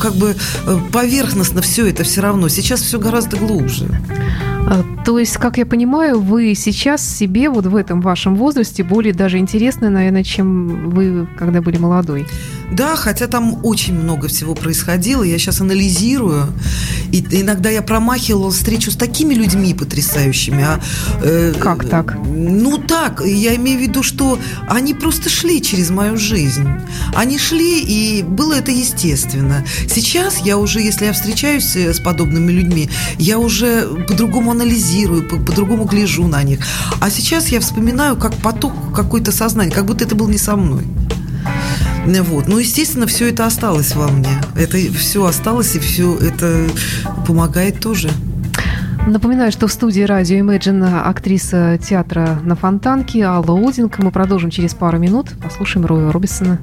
как 0.00 0.14
бы 0.16 0.36
э, 0.66 0.78
поверхностно 0.92 1.62
все 1.62 1.86
это 1.86 2.04
все 2.04 2.20
равно. 2.20 2.48
Сейчас 2.48 2.80
все 2.80 2.98
гораздо 2.98 3.36
глубже. 3.36 3.88
А, 4.68 4.82
то 5.04 5.18
есть, 5.18 5.36
как 5.36 5.58
я 5.58 5.66
понимаю, 5.66 6.18
вы 6.20 6.54
сейчас 6.56 7.00
себе 7.08 7.48
вот 7.48 7.66
в 7.66 7.76
этом 7.76 8.00
вашем 8.00 8.34
возрасте 8.34 8.82
более 8.82 9.14
даже 9.14 9.38
интересны, 9.38 9.90
наверное, 9.90 10.24
чем 10.24 10.90
вы, 10.90 11.28
когда 11.38 11.62
были 11.62 11.78
молодой. 11.78 12.26
Да, 12.72 12.96
хотя 12.96 13.26
там 13.26 13.60
очень 13.64 13.94
много 13.94 14.28
всего 14.28 14.54
происходило. 14.54 15.22
Я 15.22 15.38
сейчас 15.38 15.60
анализирую. 15.60 16.52
И 17.12 17.24
иногда 17.30 17.70
я 17.70 17.82
промахивала 17.82 18.50
встречу 18.50 18.90
с 18.90 18.96
такими 18.96 19.34
людьми 19.34 19.72
потрясающими. 19.74 20.62
А, 20.62 20.80
э, 21.22 21.54
как 21.58 21.88
так? 21.88 22.16
Ну 22.24 22.78
так, 22.78 23.22
я 23.24 23.54
имею 23.56 23.78
в 23.78 23.82
виду, 23.82 24.02
что 24.02 24.38
они 24.68 24.94
просто 24.94 25.30
шли 25.30 25.62
через 25.62 25.90
мою 25.90 26.16
жизнь. 26.16 26.66
Они 27.14 27.38
шли, 27.38 27.80
и 27.80 28.22
было 28.22 28.54
это 28.54 28.72
естественно. 28.72 29.64
Сейчас 29.88 30.38
я 30.38 30.58
уже, 30.58 30.80
если 30.80 31.06
я 31.06 31.12
встречаюсь 31.12 31.76
э, 31.76 31.94
с 31.94 32.00
подобными 32.00 32.50
людьми, 32.50 32.90
я 33.18 33.38
уже 33.38 33.86
по-другому 34.08 34.50
анализирую, 34.50 35.22
по-другому 35.28 35.84
гляжу 35.84 36.26
на 36.26 36.42
них. 36.42 36.60
А 37.00 37.10
сейчас 37.10 37.48
я 37.48 37.60
вспоминаю 37.60 38.16
как 38.16 38.34
поток 38.34 38.72
какой-то 38.94 39.30
сознания, 39.30 39.70
как 39.70 39.86
будто 39.86 40.04
это 40.04 40.14
был 40.14 40.28
не 40.28 40.38
со 40.38 40.56
мной. 40.56 40.84
Вот. 42.06 42.46
Ну, 42.46 42.58
естественно, 42.58 43.06
все 43.06 43.28
это 43.28 43.46
осталось 43.46 43.94
во 43.94 44.08
мне. 44.08 44.30
Это 44.56 44.78
все 44.96 45.24
осталось, 45.24 45.74
и 45.74 45.80
все 45.80 46.16
это 46.16 46.68
помогает 47.26 47.80
тоже. 47.80 48.10
Напоминаю, 49.06 49.52
что 49.52 49.66
в 49.66 49.72
студии 49.72 50.02
радио 50.02 50.38
Imagine 50.38 51.02
актриса 51.02 51.78
театра 51.78 52.40
на 52.44 52.56
Фонтанке 52.56 53.22
Алла 53.22 53.68
Одинка. 53.68 54.02
Мы 54.02 54.10
продолжим 54.10 54.50
через 54.50 54.74
пару 54.74 54.98
минут. 54.98 55.30
Послушаем 55.42 55.86
Роя 55.86 56.10
Робисона. 56.10 56.58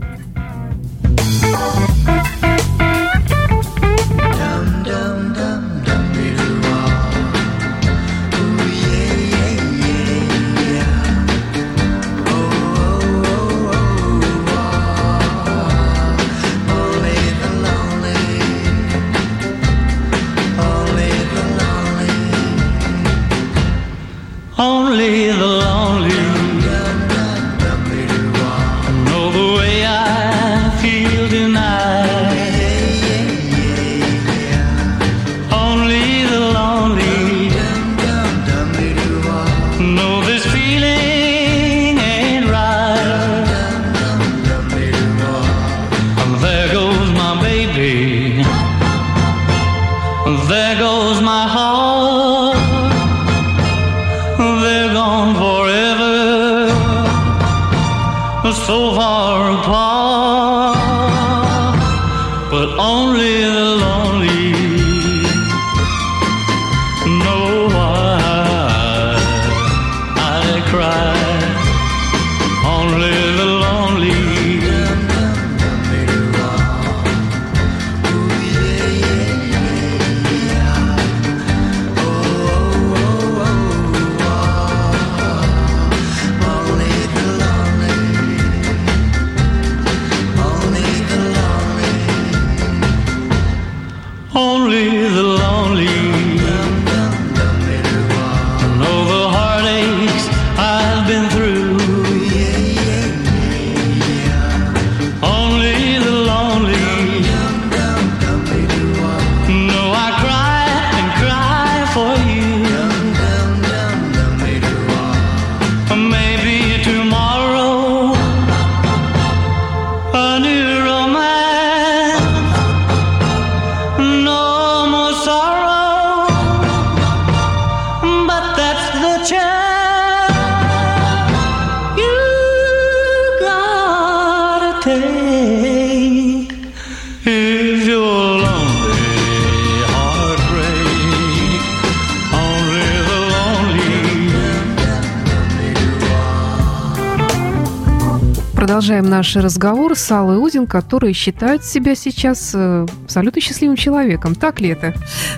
Наш 149.14 149.36
разговор 149.36 149.96
с 149.96 150.12
Аллой 150.12 150.44
Удин, 150.44 150.66
которая 150.66 151.14
считает 151.14 151.64
себя 151.64 151.94
сейчас 151.94 152.52
э, 152.56 152.88
абсолютно 153.04 153.42
счастливым 153.42 153.76
человеком. 153.76 154.34
Так 154.34 154.60
ли 154.60 154.70
это? 154.70 154.96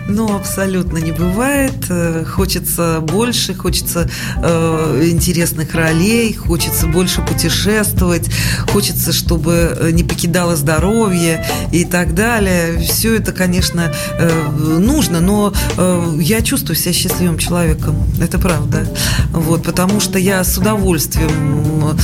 Ну, 0.08 0.34
абсолютно 0.34 1.00
не 1.00 1.12
бывает. 1.12 1.74
Э, 1.90 2.24
хочется 2.24 3.02
больше, 3.02 3.54
хочется 3.54 4.10
э, 4.42 5.08
интересных 5.12 5.76
ролей, 5.76 6.34
хочется 6.34 6.88
больше 6.88 7.22
путешествовать, 7.22 8.30
хочется, 8.72 9.12
чтобы 9.12 9.76
э, 9.78 9.92
не 9.92 10.06
покидало 10.06 10.56
здоровье 10.56 11.46
и 11.74 11.84
так 11.84 12.16
далее. 12.16 12.80
Все 12.80 13.16
это, 13.16 13.34
конечно, 13.34 13.92
э, 14.18 14.48
нужно, 14.80 15.20
но 15.20 15.52
э, 15.78 16.18
я 16.22 16.42
чувствую 16.42 16.78
себя 16.78 16.94
счастливым 16.94 17.38
человеком. 17.38 17.98
Это 18.22 18.40
правда. 18.40 18.88
Вот, 19.32 19.64
потому 19.64 20.00
что 20.00 20.18
я 20.18 20.42
с 20.46 20.58
удовольствием 20.58 21.98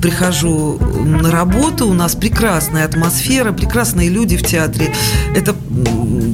прихожу 0.00 0.78
на 1.04 1.30
работу, 1.30 1.88
у 1.88 1.94
нас 1.94 2.14
прекрасная 2.14 2.84
атмосфера, 2.84 3.52
прекрасные 3.52 4.08
люди 4.08 4.36
в 4.36 4.42
театре. 4.42 4.92
Это 5.34 5.54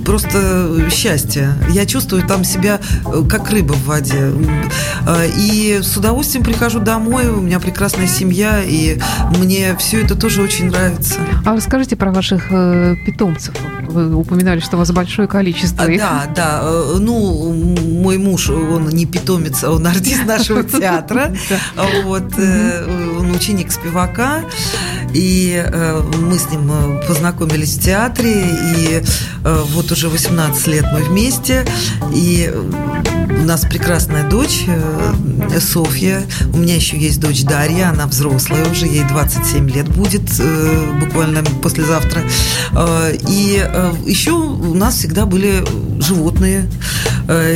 просто 0.05 0.89
счастье. 0.91 1.55
Я 1.71 1.87
чувствую 1.87 2.23
там 2.27 2.45
себя 2.45 2.81
э, 3.07 3.23
как 3.29 3.51
рыба 3.51 3.73
в 3.73 3.85
воде. 3.87 4.33
Э, 5.07 5.29
и 5.37 5.81
с 5.83 5.97
удовольствием 5.97 6.45
прихожу 6.45 6.81
домой, 6.81 7.29
у 7.29 7.41
меня 7.41 7.59
прекрасная 7.61 8.07
семья, 8.07 8.63
и 8.63 8.99
мне 9.39 9.77
все 9.79 10.03
это 10.03 10.15
тоже 10.15 10.43
очень 10.43 10.67
нравится. 10.67 11.21
А 11.45 11.55
расскажите 11.55 11.97
про 11.97 12.13
ваших 12.13 12.47
э, 12.51 12.97
питомцев. 13.07 13.55
Вы 13.89 14.15
упоминали, 14.15 14.61
что 14.61 14.77
у 14.77 14.79
вас 14.79 14.91
большое 14.93 15.29
количество 15.29 15.85
их. 15.91 16.01
Да, 16.01 16.25
да. 16.35 16.63
Ну, 16.99 17.53
мой 18.03 18.19
муж, 18.19 18.51
он 18.51 18.89
не 18.89 19.07
питомец, 19.07 19.65
а 19.65 19.71
он 19.71 19.87
артист 19.87 20.27
нашего 20.27 20.63
театра. 20.65 21.35
Вот, 22.05 22.35
он 23.25 23.35
ученик 23.35 23.73
Спивака. 23.73 24.45
И 25.13 25.65
мы 26.19 26.39
с 26.39 26.51
ним 26.51 27.01
познакомились 27.07 27.77
в 27.77 27.83
театре, 27.83 28.47
и 28.77 29.03
вот 29.45 29.93
уже 29.93 30.09
18 30.09 30.67
лет 30.67 30.87
мы 30.93 31.03
вместе, 31.05 31.65
и 32.13 32.53
у 33.45 33.47
нас 33.47 33.61
прекрасная 33.61 34.27
дочь 34.27 34.65
э, 34.67 35.61
Софья, 35.61 36.23
у 36.55 36.57
меня 36.57 36.77
еще 36.77 36.97
есть 36.97 37.21
дочь 37.21 37.43
Дарья, 37.43 37.91
она 37.91 38.07
взрослая 38.07 38.65
уже, 38.71 38.87
ей 38.87 39.05
27 39.05 39.69
лет 39.69 39.87
будет 39.87 40.23
э, 40.41 40.99
буквально 40.99 41.45
послезавтра. 41.63 42.23
Э, 42.73 43.15
и 43.29 43.63
еще 44.07 44.31
у 44.31 44.73
нас 44.73 44.95
всегда 44.95 45.27
были 45.27 45.63
животные, 46.01 46.71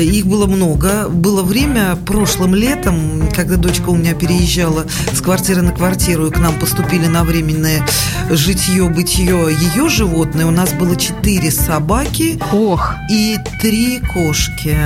их 0.00 0.26
было 0.26 0.46
много. 0.46 1.08
Было 1.08 1.42
время 1.42 1.96
прошлым 2.06 2.54
летом, 2.54 3.28
когда 3.34 3.56
дочка 3.56 3.90
у 3.90 3.96
меня 3.96 4.14
переезжала 4.14 4.86
с 5.12 5.20
квартиры 5.20 5.62
на 5.62 5.72
квартиру, 5.72 6.26
и 6.26 6.30
к 6.30 6.38
нам 6.38 6.58
поступили 6.58 7.06
на 7.06 7.24
временное 7.24 7.86
житье-бытие 8.30 9.56
ее 9.74 9.88
животные, 9.88 10.46
у 10.46 10.50
нас 10.50 10.72
было 10.72 10.96
четыре 10.96 11.50
собаки 11.50 12.40
Ох. 12.52 12.94
и 13.10 13.36
три 13.60 14.00
кошки. 14.00 14.76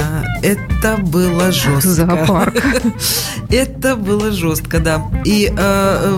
Это 0.42 0.91
было 0.96 1.52
жестко. 1.52 1.88
Зоопарк. 1.88 2.62
Это 3.50 3.96
было 3.96 4.30
жестко, 4.30 4.80
да. 4.80 5.02
И 5.24 5.52
э, 5.54 6.16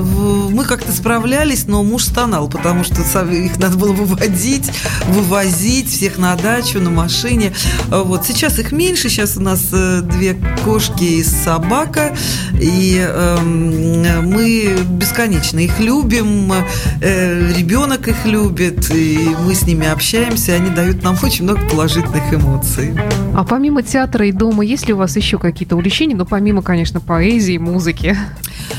мы 0.51 0.65
как-то 0.65 0.93
справлялись, 0.93 1.67
но 1.67 1.83
муж 1.83 2.05
стонал, 2.05 2.49
потому 2.49 2.85
что 2.85 3.03
их 3.31 3.59
надо 3.59 3.77
было 3.77 3.93
выводить, 3.93 4.71
вывозить 5.09 5.89
всех 5.89 6.19
на 6.19 6.37
дачу, 6.37 6.81
на 6.81 6.91
машине. 6.91 7.53
Вот 7.89 8.27
сейчас 8.27 8.59
их 8.59 8.73
меньше, 8.73 9.09
сейчас 9.09 9.37
у 9.37 9.41
нас 9.41 9.69
э, 9.73 10.01
две 10.03 10.37
кошки 10.65 11.05
и 11.05 11.23
собака, 11.23 12.17
и 12.61 13.05
э, 13.07 13.39
мы 13.41 14.77
бесконечно 14.91 15.59
их 15.59 15.79
любим, 15.81 16.53
э, 17.01 17.53
ребенок 17.53 18.09
их 18.09 18.25
любит, 18.27 18.91
и 18.95 19.19
мы 19.45 19.55
с 19.55 19.63
ними 19.63 19.87
общаемся, 19.87 20.55
они 20.55 20.71
дают 20.71 21.03
нам 21.03 21.17
очень 21.23 21.45
много 21.45 21.61
положительных 21.69 22.33
эмоций. 22.33 22.95
А 23.35 23.45
помимо 23.45 23.83
театра 23.83 24.27
и 24.27 24.33
дома, 24.33 24.64
есть 24.65 24.87
ли 24.87 24.95
у 24.95 24.97
вас 24.97 25.17
еще 25.17 25.39
какие-то 25.39 25.77
увлечения? 25.77 26.15
Ну, 26.15 26.27
помимо, 26.27 26.63
конечно, 26.63 27.01
поэзии, 27.01 27.59
музыки, 27.59 28.17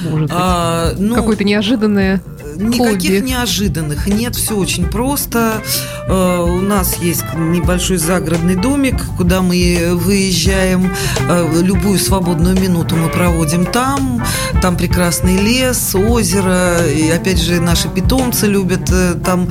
может 0.09 0.29
быть, 0.29 0.37
а, 0.37 0.93
ну, 0.97 1.15
какое-то 1.15 1.43
неожиданное 1.43 2.21
Никаких 2.57 3.19
хобби. 3.19 3.29
неожиданных. 3.29 4.07
Нет, 4.07 4.35
все 4.35 4.55
очень 4.55 4.85
просто. 4.85 5.61
Э, 6.07 6.41
у 6.41 6.61
нас 6.61 6.97
есть 6.97 7.23
небольшой 7.35 7.97
загородный 7.97 8.55
домик, 8.55 8.95
куда 9.17 9.41
мы 9.41 9.91
выезжаем. 9.93 10.93
Э, 11.27 11.61
любую 11.61 11.99
свободную 11.99 12.59
минуту 12.59 12.95
мы 12.95 13.09
проводим 13.09 13.65
там. 13.65 14.23
Там 14.61 14.77
прекрасный 14.77 15.37
лес, 15.37 15.95
озеро. 15.95 16.87
И 16.87 17.09
опять 17.09 17.41
же, 17.41 17.59
наши 17.59 17.89
питомцы 17.89 18.47
любят 18.47 18.89
э, 18.91 19.15
там 19.23 19.49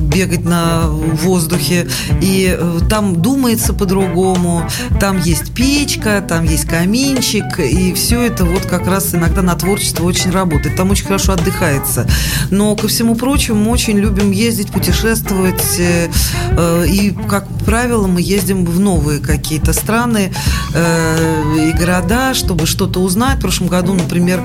бегать 0.00 0.44
на 0.44 0.88
воздухе. 0.88 1.88
И 2.20 2.58
там 2.88 3.20
думается 3.20 3.72
по-другому. 3.72 4.68
Там 5.00 5.18
есть 5.18 5.52
печка, 5.52 6.24
там 6.26 6.44
есть 6.44 6.66
каминчик. 6.66 7.58
И 7.60 7.92
все 7.94 8.22
это 8.22 8.44
вот 8.44 8.66
как 8.66 8.86
раз 8.86 9.14
иногда 9.14 9.42
на 9.42 9.54
творчество 9.54 10.04
очень 10.04 10.30
работает. 10.30 10.76
Там 10.76 10.90
очень 10.90 11.04
хорошо 11.04 11.32
отдыхать 11.32 11.57
отдыхается. 11.58 12.06
Но, 12.50 12.74
ко 12.76 12.88
всему 12.88 13.14
прочему, 13.14 13.64
мы 13.64 13.70
очень 13.70 13.98
любим 13.98 14.30
ездить, 14.30 14.70
путешествовать. 14.70 15.78
Э, 15.78 16.08
э, 16.56 16.86
и, 16.86 17.14
как 17.28 17.46
правило, 17.64 18.06
мы 18.06 18.20
ездим 18.20 18.64
в 18.64 18.80
новые 18.80 19.20
какие-то 19.20 19.72
страны 19.72 20.32
э, 20.74 21.70
и 21.70 21.72
города, 21.78 22.34
чтобы 22.34 22.66
что-то 22.66 23.00
узнать. 23.00 23.38
В 23.38 23.40
прошлом 23.40 23.68
году, 23.68 23.94
например, 23.94 24.42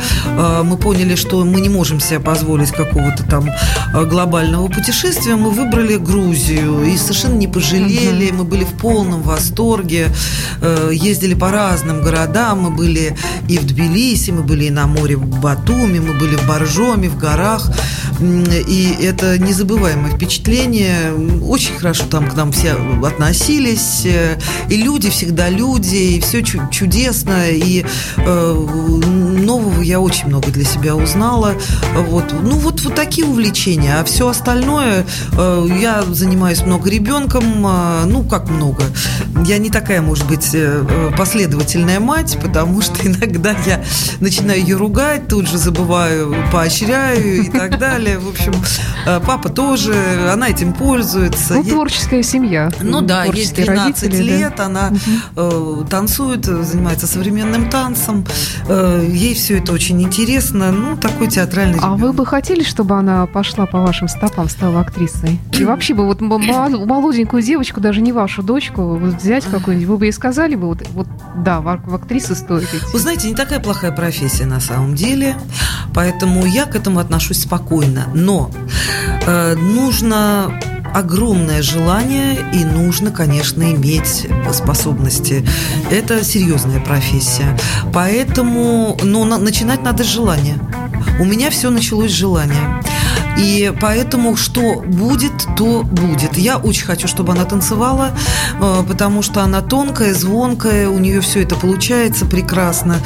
мы 0.64 0.78
поняли, 0.78 1.16
что 1.16 1.44
мы 1.46 1.62
не 1.62 1.70
можем 1.70 2.00
себе 2.00 2.20
позволить 2.20 2.72
какого-то 2.72 3.24
там 3.24 3.50
глобального 4.10 4.68
путешествия. 4.68 5.36
Мы 5.36 5.52
выбрали 5.52 5.98
Грузию 5.98 6.84
и 6.84 6.98
совершенно 6.98 7.36
не 7.36 7.48
пожалели. 7.48 8.32
Мы 8.32 8.44
были 8.44 8.64
в 8.64 8.74
полном 8.74 9.22
восторге. 9.22 10.08
Ездили 10.92 11.34
по 11.34 11.52
разным 11.52 12.02
городам. 12.02 12.62
Мы 12.62 12.70
были 12.72 13.16
и 13.48 13.58
в 13.58 13.66
Тбилиси, 13.66 14.32
мы 14.32 14.44
были 14.44 14.66
и 14.66 14.70
на 14.70 14.88
море 14.88 15.16
в 15.16 15.40
Батуми, 15.40 16.00
мы 16.00 16.14
были 16.14 16.36
в 16.36 16.48
Боржоме, 16.48 17.03
в 17.10 17.18
горах. 17.18 17.70
И 18.20 18.98
это 19.02 19.38
незабываемое 19.38 20.12
впечатление. 20.12 21.14
Очень 21.42 21.78
хорошо 21.78 22.06
там 22.10 22.30
к 22.30 22.36
нам 22.36 22.52
все 22.52 22.76
относились. 23.06 24.06
И 24.06 24.78
люди 24.78 25.10
всегда 25.10 25.50
люди, 25.50 25.96
и 25.96 26.20
все 26.20 26.42
чудесно. 26.42 27.50
И 27.50 27.86
э, 28.18 28.54
нового 28.54 29.82
я 29.82 30.00
очень 30.00 30.28
много 30.28 30.52
для 30.52 30.64
себя 30.64 30.96
узнала. 30.96 31.54
Вот. 31.96 32.34
Ну, 32.42 32.58
вот, 32.58 32.82
вот 32.82 32.96
такие 32.96 33.28
увлечения. 33.28 34.00
А 34.00 34.04
все 34.04 34.28
остальное, 34.28 35.06
э, 35.34 35.68
я 35.82 36.04
занимаюсь 36.04 36.62
много 36.62 36.90
ребенком. 36.90 37.66
Э, 37.68 38.06
ну, 38.06 38.24
как 38.24 38.50
много. 38.50 38.84
Я 39.46 39.58
не 39.58 39.70
такая, 39.70 40.02
может 40.02 40.28
быть, 40.28 40.52
э, 40.54 41.12
последовательная 41.18 42.00
мать, 42.00 42.38
потому 42.42 42.82
что 42.82 42.96
иногда 43.08 43.56
я 43.66 43.84
начинаю 44.20 44.60
ее 44.60 44.78
ругать, 44.78 45.28
тут 45.28 45.48
же 45.48 45.58
забываю 45.58 46.36
поощрять 46.52 46.93
поощряю 46.94 47.44
и 47.44 47.50
так 47.50 47.78
далее. 47.80 48.20
В 48.20 48.30
общем, 48.30 48.54
э, 49.06 49.20
папа 49.26 49.50
тоже, 49.50 49.94
она 50.32 50.50
этим 50.50 50.74
пользуется. 50.74 51.56
Ну, 51.56 51.64
творческая 51.64 52.24
семья. 52.24 52.72
Ну 52.82 53.02
да, 53.02 53.26
ей 53.26 53.48
12 53.48 53.68
родители, 53.68 54.24
лет, 54.24 54.54
да. 54.58 54.66
она 54.66 54.92
угу. 55.36 55.86
танцует, 55.86 56.46
занимается 56.46 57.08
современным 57.08 57.70
танцем. 57.70 58.26
Э, 58.68 59.06
ей 59.10 59.34
все 59.34 59.60
это 59.60 59.74
очень 59.74 60.02
интересно. 60.02 60.72
Ну, 60.72 60.98
такой 60.98 61.28
театральный 61.28 61.80
А 61.82 61.96
вы 61.96 62.14
бы 62.14 62.26
хотели, 62.26 62.64
чтобы 62.64 62.98
она 62.98 63.26
пошла 63.26 63.66
по 63.66 63.82
вашим 63.82 64.08
стопам, 64.08 64.50
стала 64.50 64.82
актрисой? 64.82 65.40
И 65.58 65.64
вообще 65.66 65.94
бы 65.94 66.06
вот 66.06 66.22
молоденькую 66.22 67.42
девочку, 67.42 67.82
даже 67.82 68.02
не 68.02 68.12
вашу 68.12 68.44
дочку, 68.44 68.98
вот 68.98 69.16
взять 69.16 69.46
какую-нибудь, 69.46 69.88
вы 69.88 69.98
бы 69.98 70.06
ей 70.06 70.12
сказали 70.12 70.56
бы, 70.56 70.68
вот, 70.68 70.88
вот 70.94 71.08
да, 71.36 71.60
в, 71.62 71.82
в 71.86 71.96
актрисы 71.96 72.36
стоит 72.36 72.74
идти. 72.74 72.86
Вы 72.92 73.00
знаете, 73.00 73.30
не 73.30 73.36
такая 73.36 73.60
плохая 73.60 73.92
профессия 73.92 74.46
на 74.46 74.60
самом 74.60 74.96
деле, 74.96 75.36
поэтому 75.94 76.46
я 76.46 76.66
к 76.66 76.76
этому 76.84 77.00
отношусь 77.00 77.44
спокойно. 77.44 78.10
Но 78.14 78.52
э, 79.26 79.56
нужно 79.56 80.60
огромное 80.94 81.62
желание 81.62 82.38
и 82.54 82.66
нужно, 82.66 83.10
конечно, 83.10 83.64
иметь 83.72 84.28
способности. 84.52 85.48
Это 85.90 86.26
серьезная 86.26 86.82
профессия. 86.82 87.58
Поэтому, 87.94 88.98
но 89.02 89.24
ну, 89.24 89.38
начинать 89.38 89.82
надо 89.82 90.04
с 90.04 90.08
желания. 90.08 90.58
У 91.20 91.26
меня 91.26 91.50
все 91.50 91.70
началось 91.70 92.12
с 92.12 92.16
желания. 92.16 92.84
И 93.38 93.74
поэтому 93.82 94.36
что 94.36 94.82
будет, 94.82 95.34
то 95.58 95.84
будет. 95.84 96.38
Я 96.38 96.58
очень 96.58 96.86
хочу, 96.86 97.08
чтобы 97.08 97.34
она 97.34 97.46
танцевала, 97.46 98.12
э, 98.60 98.84
потому 98.88 99.22
что 99.22 99.42
она 99.42 99.62
тонкая, 99.62 100.14
звонкая, 100.14 100.90
у 100.90 101.00
нее 101.00 101.22
все 101.22 101.42
это 101.42 101.56
получается 101.56 102.26
прекрасно. 102.26 102.98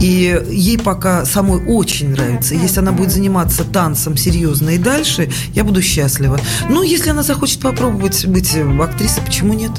И 0.00 0.40
ей 0.50 0.78
пока 0.78 1.24
самой 1.24 1.64
очень 1.66 2.10
нравится. 2.10 2.54
Если 2.54 2.80
она 2.80 2.92
будет 2.92 3.10
заниматься 3.10 3.64
танцем 3.64 4.16
серьезно 4.16 4.70
и 4.70 4.78
дальше, 4.78 5.30
я 5.54 5.64
буду 5.64 5.82
счастлива. 5.82 6.38
Ну, 6.68 6.82
если 6.82 7.10
она 7.10 7.22
захочет 7.22 7.60
попробовать 7.60 8.26
быть 8.26 8.56
актрисой, 8.80 9.22
почему 9.24 9.54
нет? 9.54 9.72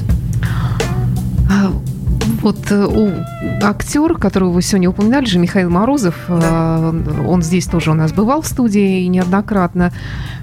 Вот 2.42 2.58
э, 2.70 3.24
актер, 3.62 4.14
которого 4.14 4.50
вы 4.50 4.62
сегодня 4.62 4.90
упоминали 4.90 5.26
же, 5.26 5.38
Михаил 5.38 5.70
Морозов, 5.70 6.16
да. 6.28 6.90
Э, 6.92 7.24
он 7.26 7.40
здесь 7.40 7.66
тоже 7.66 7.92
у 7.92 7.94
нас 7.94 8.12
бывал 8.12 8.42
в 8.42 8.46
студии 8.48 9.06
неоднократно. 9.06 9.92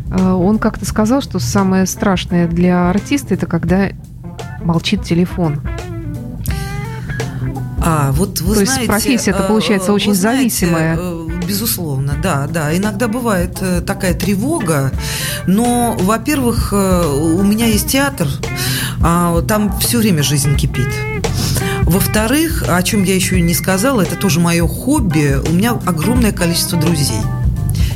Э, 0.10 0.32
он 0.32 0.60
как-то 0.60 0.86
сказал, 0.86 1.22
что 1.22 1.39
самое 1.39 1.86
страшное 1.86 2.47
для 2.47 2.89
артиста 2.89 3.34
это 3.34 3.47
когда 3.47 3.89
молчит 4.64 5.04
телефон. 5.04 5.60
А, 7.82 8.12
вот 8.14 8.39
вы 8.39 8.56
То 8.56 8.66
знаете, 8.66 8.82
есть 8.82 8.88
профессия 8.88 9.32
это 9.32 9.43
получается 9.43 9.91
очень 9.91 10.14
знаете, 10.14 10.68
зависимая. 10.68 11.00
Безусловно, 11.45 12.16
да, 12.22 12.47
да. 12.47 12.76
Иногда 12.78 13.10
бывает 13.10 13.62
такая 13.86 14.14
тревога, 14.14 14.91
но, 15.47 15.97
во-первых, 16.00 16.72
у 16.72 17.41
меня 17.43 17.66
есть 17.66 17.88
театр, 17.88 18.28
а 19.02 19.41
там 19.41 19.78
все 19.80 19.97
время 19.97 20.24
жизнь 20.24 20.56
кипит. 20.56 20.88
Во-вторых, 21.90 22.66
о 22.68 22.84
чем 22.84 23.02
я 23.02 23.16
еще 23.16 23.42
не 23.42 23.56
сказала, 23.56 24.02
это 24.02 24.16
тоже 24.16 24.40
мое 24.40 24.68
хобби. 24.68 25.40
У 25.50 25.52
меня 25.52 25.72
огромное 25.88 26.32
количество 26.32 26.80
друзей. 26.80 27.18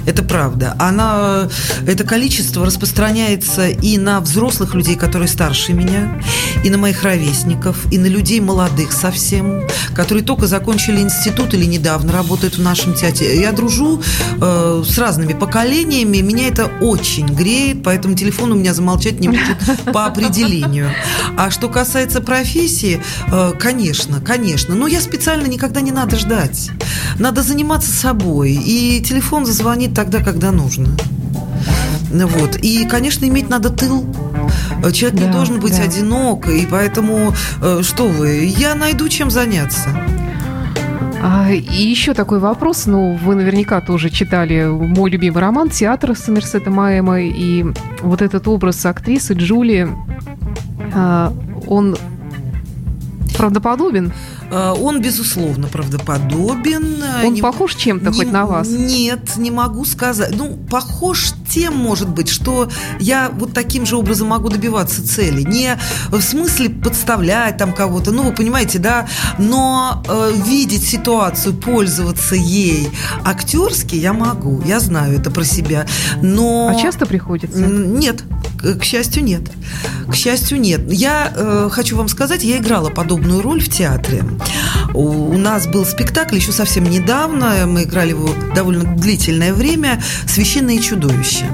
Это 0.05 0.23
правда. 0.23 0.75
Она, 0.79 1.47
это 1.87 2.03
количество 2.03 2.65
распространяется 2.65 3.67
и 3.69 3.97
на 3.97 4.19
взрослых 4.19 4.73
людей, 4.73 4.95
которые 4.95 5.27
старше 5.27 5.73
меня, 5.73 6.21
и 6.63 6.69
на 6.69 6.77
моих 6.77 7.03
ровесников, 7.03 7.91
и 7.91 7.97
на 7.97 8.07
людей 8.07 8.39
молодых 8.39 8.91
совсем, 8.91 9.67
которые 9.95 10.23
только 10.23 10.47
закончили 10.47 10.99
институт 10.99 11.53
или 11.53 11.65
недавно 11.65 12.11
работают 12.11 12.57
в 12.57 12.61
нашем 12.61 12.93
театре. 12.93 13.39
Я 13.39 13.51
дружу 13.51 14.01
э, 14.41 14.83
с 14.85 14.97
разными 14.97 15.33
поколениями, 15.33 16.17
меня 16.17 16.47
это 16.47 16.65
очень 16.81 17.27
греет, 17.27 17.83
поэтому 17.83 18.15
телефон 18.15 18.51
у 18.51 18.55
меня 18.55 18.73
замолчать 18.73 19.19
не 19.19 19.29
будет 19.29 19.57
по 19.93 20.05
определению. 20.05 20.89
А 21.37 21.49
что 21.49 21.69
касается 21.69 22.21
профессии, 22.21 23.01
э, 23.31 23.53
конечно, 23.57 24.19
конечно. 24.21 24.75
Но 24.75 24.87
я 24.87 25.01
специально 25.01 25.47
никогда 25.47 25.81
не 25.81 25.91
надо 25.91 26.17
ждать. 26.17 26.71
Надо 27.19 27.41
заниматься 27.41 27.91
собой. 27.91 28.53
И 28.53 29.01
телефон 29.01 29.45
зазвонит 29.45 29.92
тогда, 29.93 30.23
когда 30.23 30.51
нужно. 30.51 30.89
Вот. 32.11 32.57
И, 32.57 32.85
конечно, 32.85 33.25
иметь 33.25 33.49
надо 33.49 33.69
тыл. 33.69 34.05
Человек 34.93 35.19
да, 35.19 35.25
не 35.25 35.31
должен 35.31 35.59
быть 35.59 35.77
да. 35.77 35.83
одинок, 35.83 36.47
и 36.47 36.67
поэтому, 36.69 37.33
э, 37.61 37.81
что 37.83 38.07
вы, 38.07 38.53
я 38.57 38.75
найду 38.75 39.07
чем 39.07 39.31
заняться. 39.31 39.89
А, 41.25 41.49
и 41.49 41.83
еще 41.83 42.13
такой 42.13 42.39
вопрос, 42.39 42.85
ну, 42.85 43.17
вы 43.23 43.35
наверняка 43.35 43.79
тоже 43.79 44.09
читали 44.09 44.65
мой 44.65 45.09
любимый 45.09 45.39
роман 45.39 45.69
«Театр» 45.69 46.17
Сомерсета 46.17 46.69
Маэма, 46.69 47.21
и 47.21 47.65
вот 48.01 48.21
этот 48.21 48.45
образ 48.49 48.85
актрисы 48.85 49.33
Джули, 49.33 49.87
а, 50.93 51.33
он 51.65 51.95
правдоподобен? 53.33 54.13
Э, 54.51 54.71
он, 54.71 55.01
безусловно, 55.01 55.67
правдоподобен. 55.67 57.03
Он 57.25 57.33
не, 57.33 57.41
похож 57.41 57.75
чем-то 57.75 58.11
не, 58.11 58.17
хоть 58.17 58.31
на 58.31 58.45
вас? 58.45 58.67
Нет, 58.69 59.37
не 59.37 59.51
могу 59.51 59.85
сказать. 59.85 60.33
Ну, 60.35 60.57
похож 60.69 61.33
тем, 61.49 61.75
может 61.75 62.09
быть, 62.09 62.29
что 62.29 62.69
я 62.99 63.29
вот 63.33 63.53
таким 63.53 63.85
же 63.85 63.95
образом 63.97 64.27
могу 64.29 64.49
добиваться 64.49 65.07
цели. 65.07 65.41
Не 65.43 65.77
в 66.09 66.21
смысле 66.21 66.69
подставлять 66.69 67.57
там 67.57 67.73
кого-то, 67.73 68.11
ну, 68.11 68.23
вы 68.23 68.31
понимаете, 68.31 68.79
да, 68.79 69.07
но 69.37 70.03
э, 70.07 70.31
видеть 70.45 70.83
ситуацию, 70.83 71.53
пользоваться 71.53 72.35
ей 72.35 72.89
актерски 73.23 73.95
я 73.95 74.13
могу, 74.13 74.61
я 74.65 74.79
знаю 74.79 75.19
это 75.19 75.31
про 75.31 75.43
себя. 75.43 75.85
Но... 76.21 76.69
А 76.69 76.79
часто 76.79 77.05
приходится? 77.05 77.59
Нет, 77.59 78.23
к 78.63 78.83
счастью, 78.83 79.23
нет. 79.23 79.41
К 80.07 80.15
счастью, 80.15 80.59
нет. 80.59 80.81
Я 80.91 81.31
э, 81.35 81.69
хочу 81.71 81.97
вам 81.97 82.07
сказать, 82.07 82.43
я 82.43 82.57
играла 82.57 82.89
подобную 82.89 83.41
роль 83.41 83.61
в 83.61 83.69
театре. 83.69 84.23
У, 84.93 85.33
у 85.33 85.37
нас 85.37 85.67
был 85.67 85.85
спектакль 85.85 86.35
еще 86.35 86.51
совсем 86.51 86.85
недавно, 86.85 87.65
мы 87.67 87.83
играли 87.83 88.11
его 88.11 88.29
довольно 88.55 88.83
длительное 88.95 89.53
время 89.53 90.01
«Священные 90.27 90.79
чудовища». 90.79 91.45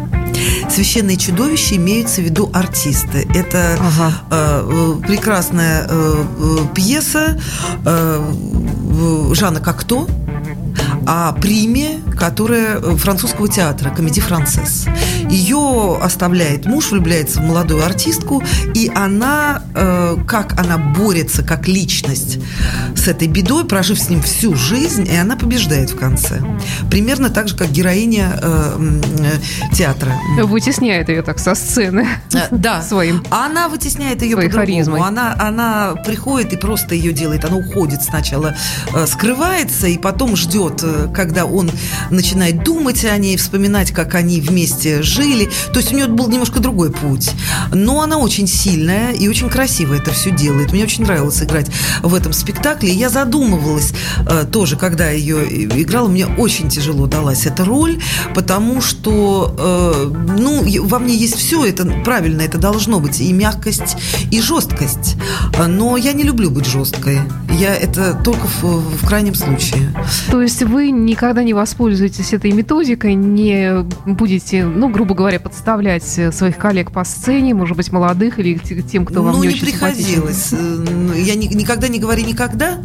Священные 0.70 1.18
чудовища 1.18 1.76
имеются 1.76 2.22
в 2.22 2.26
виду 2.26 2.50
артисты. 2.54 3.28
Это 3.34 3.78
ага. 3.80 4.14
э, 4.32 4.96
прекрасная 5.08 5.86
э, 5.90 6.26
э 6.38 6.58
пьеса 6.76 7.42
э, 7.86 9.34
Жана 9.34 9.60
Кокто 9.60 10.08
о 11.06 11.34
приме, 11.34 12.02
которая 12.18 12.78
э, 12.78 12.96
французского 12.98 13.48
театра, 13.48 13.90
комедий 13.90 14.22
«Францесс». 14.22 14.86
Ее 15.30 15.98
оставляет 16.02 16.66
муж, 16.66 16.92
влюбляется 16.92 17.40
в 17.40 17.44
молодую 17.44 17.84
артистку, 17.84 18.44
и 18.76 18.92
она, 18.94 19.64
э, 19.74 20.18
как 20.28 20.60
она 20.60 20.78
борется 20.78 21.44
как 21.44 21.68
личность 21.68 22.40
с 22.96 23.08
этой 23.08 23.28
бедой, 23.28 23.66
прожив 23.66 24.00
с 24.00 24.10
ним 24.10 24.22
всю 24.22 24.56
жизнь, 24.56 25.08
и 25.12 25.16
она 25.16 25.36
побеждает 25.36 25.92
в 25.92 25.98
конце. 25.98 26.42
Примерно 26.92 27.30
так 27.30 27.48
же, 27.48 27.56
как 27.56 27.72
героиня 27.72 28.40
э, 28.42 28.92
театра. 29.74 30.14
Вытесняет 30.44 31.10
ее 31.10 31.22
так 31.22 31.40
со 31.40 31.56
сцены. 31.56 32.08
Да. 32.52 32.82
Своим. 32.90 33.24
Она 33.30 33.68
вытесняет 33.68 34.22
ее 34.22 34.36
по 34.36 34.50
харизмой. 34.50 35.02
Она, 35.02 35.36
она 35.40 35.96
приходит 36.06 36.54
и 36.54 36.58
просто 36.58 36.96
ее 36.96 37.14
делает. 37.14 37.46
Она 37.46 37.58
уходит 37.58 38.04
сначала, 38.04 38.56
скрывается, 39.08 39.88
и 39.88 39.98
потом 39.98 40.36
ждет 40.36 40.69
когда 41.14 41.46
он 41.46 41.72
начинает 42.10 42.64
думать 42.64 43.06
о 43.06 43.18
ней, 43.18 43.38
вспоминать, 43.38 43.92
как 43.92 44.16
они 44.16 44.42
вместе 44.42 45.02
жили. 45.02 45.50
То 45.74 45.80
есть 45.80 45.92
у 45.92 45.96
нее 45.96 46.08
был 46.08 46.30
немножко 46.30 46.60
другой 46.60 46.92
путь. 46.92 47.32
Но 47.74 48.02
она 48.02 48.18
очень 48.18 48.48
сильная 48.48 49.12
и 49.12 49.28
очень 49.28 49.50
красиво 49.50 49.94
это 49.94 50.12
все 50.12 50.32
делает. 50.32 50.72
Мне 50.72 50.84
очень 50.84 51.04
нравилось 51.04 51.42
играть 51.42 51.68
в 52.02 52.14
этом 52.14 52.34
спектакле. 52.34 52.92
Я 52.92 53.10
задумывалась 53.10 53.94
э, 54.28 54.46
тоже, 54.52 54.76
когда 54.78 55.10
ее 55.10 55.44
играла, 55.82 56.08
мне 56.08 56.26
очень 56.26 56.70
тяжело 56.70 57.08
далась 57.08 57.46
эта 57.46 57.66
роль, 57.66 58.02
потому 58.34 58.82
что, 58.82 59.56
э, 59.58 60.34
ну, 60.38 60.66
во 60.86 61.00
мне 61.00 61.16
есть 61.16 61.36
все, 61.36 61.66
это 61.66 61.86
правильно, 62.04 62.42
это 62.42 62.58
должно 62.58 63.00
быть 63.00 63.20
и 63.20 63.32
мягкость, 63.32 63.98
и 64.32 64.42
жесткость. 64.42 65.16
Но 65.68 65.98
я 65.98 66.14
не 66.14 66.24
люблю 66.24 66.50
быть 66.50 66.66
жесткой. 66.66 67.20
Я 67.60 67.76
это 67.76 68.14
только 68.24 68.48
в, 68.48 68.64
в 68.64 69.08
крайнем 69.08 69.36
случае. 69.36 69.94
То 70.32 70.42
есть 70.42 70.49
вы 70.66 70.92
никогда 70.92 71.44
не 71.44 71.54
воспользуетесь 71.54 72.34
этой 72.34 72.52
методикой, 72.52 73.16
не 73.16 73.86
будете, 74.06 74.66
ну, 74.66 74.90
грубо 74.90 75.16
говоря, 75.16 75.40
подставлять 75.40 76.04
своих 76.04 76.58
коллег 76.58 76.92
по 76.92 77.04
сцене, 77.04 77.54
может 77.54 77.78
быть, 77.78 77.92
молодых 77.92 78.40
или 78.40 78.58
тем, 78.58 79.06
кто 79.06 79.24
вам 79.24 79.36
ну, 79.36 79.44
не, 79.44 79.48
не 79.50 79.54
очень 79.54 79.66
приходилось. 79.66 80.54
Э, 80.54 80.86
я 81.18 81.36
не, 81.36 81.48
никогда 81.48 81.88
не 81.88 82.00
говори 82.00 82.24
никогда, 82.24 82.80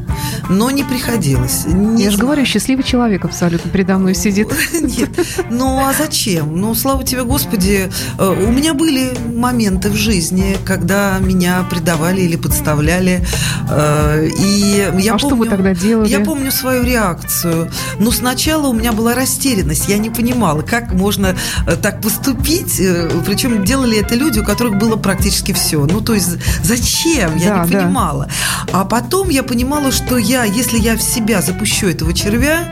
но 0.48 0.70
не 0.70 0.84
приходилось. 0.84 1.66
Не 1.66 2.04
Я 2.04 2.10
же 2.10 2.18
говорю, 2.18 2.44
счастливый 2.44 2.84
человек 2.84 3.24
абсолютно 3.24 3.70
передо 3.70 3.98
мной 3.98 4.14
сидит. 4.14 4.48
Нет, 4.80 5.10
ну 5.50 5.78
а 5.84 5.92
зачем? 5.92 6.56
Ну, 6.56 6.74
слава 6.74 7.04
тебе, 7.04 7.24
Господи, 7.24 7.90
э, 8.18 8.44
у 8.46 8.52
меня 8.52 8.74
были 8.74 9.12
моменты 9.32 9.90
в 9.90 9.94
жизни, 9.94 10.56
когда 10.64 11.18
меня 11.18 11.64
предавали 11.70 12.20
или 12.20 12.36
подставляли. 12.36 13.24
Э, 13.70 14.26
и 14.26 14.86
я 14.98 15.14
а 15.14 15.18
помню, 15.18 15.18
что 15.18 15.36
вы 15.36 15.48
тогда 15.48 15.74
делали? 15.74 16.08
Я 16.08 16.20
помню 16.20 16.50
свою 16.50 16.84
реакцию. 16.84 17.53
Но 17.98 18.10
сначала 18.10 18.68
у 18.68 18.72
меня 18.72 18.92
была 18.92 19.14
растерянность, 19.14 19.88
я 19.88 19.98
не 19.98 20.10
понимала, 20.10 20.62
как 20.62 20.92
можно 20.92 21.36
э, 21.66 21.76
так 21.76 22.00
поступить. 22.00 22.80
Э, 22.80 23.10
Причем 23.26 23.64
делали 23.64 23.98
это 23.98 24.14
люди, 24.14 24.40
у 24.40 24.44
которых 24.44 24.78
было 24.78 24.96
практически 24.96 25.52
все. 25.52 25.84
Ну, 25.86 26.00
то 26.00 26.14
есть 26.14 26.30
зачем? 26.62 27.36
Я 27.36 27.56
да, 27.56 27.64
не 27.64 27.72
понимала. 27.72 28.28
Да. 28.66 28.80
А 28.80 28.84
потом 28.84 29.28
я 29.28 29.42
понимала, 29.42 29.92
что 29.92 30.18
я, 30.18 30.44
если 30.44 30.78
я 30.78 30.96
в 30.96 31.02
себя 31.02 31.42
запущу 31.42 31.86
этого 31.88 32.12
червя, 32.12 32.68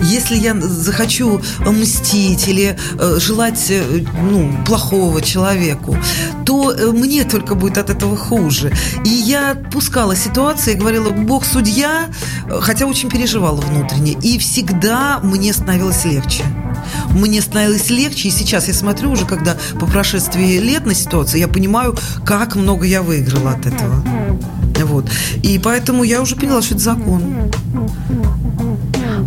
если 0.00 0.36
я 0.36 0.54
захочу 0.60 1.40
мстить 1.60 2.48
или 2.48 2.76
э, 2.98 3.18
желать 3.18 3.72
ну, 4.30 4.52
плохого 4.66 5.22
человеку, 5.22 5.96
то 6.44 6.74
мне 6.92 7.24
только 7.24 7.54
будет 7.54 7.78
от 7.78 7.90
этого 7.90 8.16
хуже. 8.16 8.72
И 9.04 9.08
я 9.08 9.50
отпускала 9.50 10.16
ситуацию 10.16 10.76
и 10.76 10.78
говорила, 10.78 11.10
Бог 11.10 11.44
судья, 11.44 12.06
хотя 12.60 12.86
очень 12.86 13.10
переживала 13.10 13.60
внутренне. 13.60 14.12
И 14.22 14.38
все 14.38 14.52
всегда 14.52 15.18
мне 15.22 15.54
становилось 15.54 16.04
легче. 16.04 16.44
Мне 17.10 17.40
становилось 17.40 17.88
легче, 17.88 18.28
и 18.28 18.30
сейчас 18.30 18.68
я 18.68 18.74
смотрю 18.74 19.12
уже, 19.12 19.24
когда 19.24 19.56
по 19.80 19.86
прошествии 19.86 20.58
лет 20.58 20.84
на 20.84 20.92
ситуацию, 20.94 21.40
я 21.40 21.48
понимаю, 21.48 21.96
как 22.26 22.54
много 22.54 22.84
я 22.84 23.00
выиграла 23.00 23.52
от 23.52 23.64
этого. 23.64 24.04
Вот. 24.84 25.06
И 25.42 25.58
поэтому 25.58 26.02
я 26.02 26.20
уже 26.20 26.36
поняла, 26.36 26.60
что 26.60 26.74
это 26.74 26.84
закон. 26.84 27.22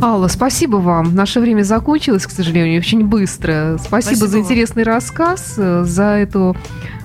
Алла, 0.02 0.28
спасибо 0.28 0.76
вам. 0.76 1.16
Наше 1.16 1.40
время 1.40 1.64
закончилось, 1.64 2.28
к 2.28 2.32
сожалению, 2.32 2.80
очень 2.80 3.04
быстро. 3.04 3.80
Спасибо, 3.80 4.18
спасибо 4.18 4.28
за 4.28 4.40
интересный 4.40 4.84
вам. 4.84 4.94
рассказ, 4.94 5.56
э, 5.58 5.84
за 5.86 6.04
эту 6.18 6.56
э, 6.56 6.96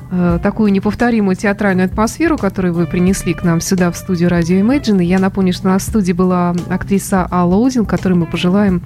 такую 0.42 0.72
неповторимую 0.72 1.36
театральную 1.36 1.86
атмосферу, 1.86 2.36
которую 2.36 2.74
вы 2.74 2.86
принесли 2.86 3.32
к 3.34 3.44
нам 3.44 3.60
сюда 3.60 3.90
в 3.90 3.96
студию 3.96 4.28
радио 4.28 4.56
Imagine. 4.58 5.02
И 5.02 5.06
я 5.06 5.18
напомню, 5.18 5.52
что 5.52 5.68
на 5.68 5.78
студии 5.78 6.12
была 6.12 6.54
актриса 6.68 7.26
Алла 7.30 7.56
Озин, 7.56 7.86
которой 7.86 8.14
мы 8.14 8.26
пожелаем 8.26 8.82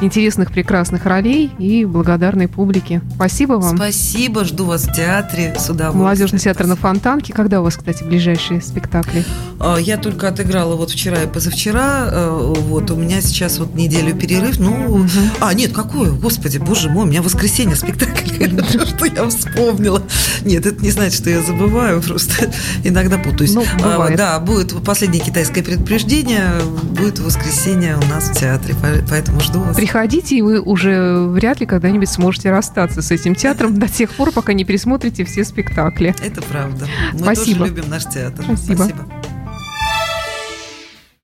интересных, 0.00 0.52
прекрасных 0.52 1.06
ролей 1.06 1.50
и 1.58 1.84
благодарной 1.84 2.48
публике. 2.48 3.02
Спасибо 3.14 3.54
вам. 3.54 3.76
Спасибо, 3.76 4.44
жду 4.44 4.66
вас 4.66 4.84
в 4.84 4.92
театре 4.92 5.54
с 5.56 5.68
удовольствием. 5.70 5.96
Молодежный 5.98 6.38
театр 6.38 6.66
на 6.66 6.76
Фонтанке. 6.76 7.32
Когда 7.32 7.60
у 7.60 7.64
вас, 7.64 7.76
кстати, 7.76 8.04
ближайшие 8.04 8.60
спектакли? 8.60 9.24
А, 9.58 9.76
я 9.76 9.96
только 9.96 10.28
отыграла 10.28 10.76
вот 10.76 10.90
вчера 10.90 11.22
и 11.22 11.26
позавчера. 11.26 12.08
Э, 12.10 12.54
вот 12.56 12.90
у 12.90 12.96
меня 12.96 13.20
сейчас 13.20 13.58
вот 13.58 13.74
неделю 13.74 14.14
перерыв. 14.14 14.58
Ну, 14.58 14.72
угу. 14.72 15.08
а 15.40 15.54
нет, 15.54 15.72
какое? 15.72 16.10
Господи, 16.10 16.58
боже 16.58 16.90
мой, 16.90 17.04
у 17.04 17.06
меня 17.06 17.22
воскресенье 17.22 17.76
спектакль. 17.76 18.26
Что 18.86 19.06
я 19.06 19.28
вспомнила. 19.28 20.02
Нет, 20.42 20.66
это 20.66 20.82
не 20.82 20.90
значит, 20.90 21.20
что 21.20 21.30
я 21.30 21.42
забываю, 21.42 22.00
просто 22.02 22.50
иногда 22.84 23.18
путаюсь. 23.18 23.54
Ну, 23.54 23.64
а, 23.82 24.10
да, 24.16 24.38
будет 24.40 24.74
последнее 24.84 25.22
китайское 25.22 25.62
предупреждение, 25.64 26.60
будет 26.90 27.18
воскресенье 27.18 27.96
у 27.96 28.06
нас 28.06 28.28
в 28.28 28.38
театре, 28.38 28.74
поэтому 29.08 29.40
жду 29.40 29.60
вас 29.60 29.75
приходите, 29.76 30.36
и 30.36 30.42
вы 30.42 30.60
уже 30.60 31.26
вряд 31.28 31.60
ли 31.60 31.66
когда-нибудь 31.66 32.08
сможете 32.08 32.50
расстаться 32.50 33.02
с 33.02 33.10
этим 33.10 33.34
театром 33.34 33.78
до 33.78 33.88
тех 33.88 34.10
пор, 34.12 34.32
пока 34.32 34.52
не 34.52 34.64
пересмотрите 34.64 35.24
все 35.24 35.44
спектакли. 35.44 36.14
Это 36.22 36.42
правда. 36.42 36.86
Мы 37.12 37.20
Спасибо. 37.20 37.58
тоже 37.60 37.70
любим 37.74 37.90
наш 37.90 38.04
театр. 38.04 38.44
Спасибо. 38.44 38.76
Спасибо. 38.76 39.35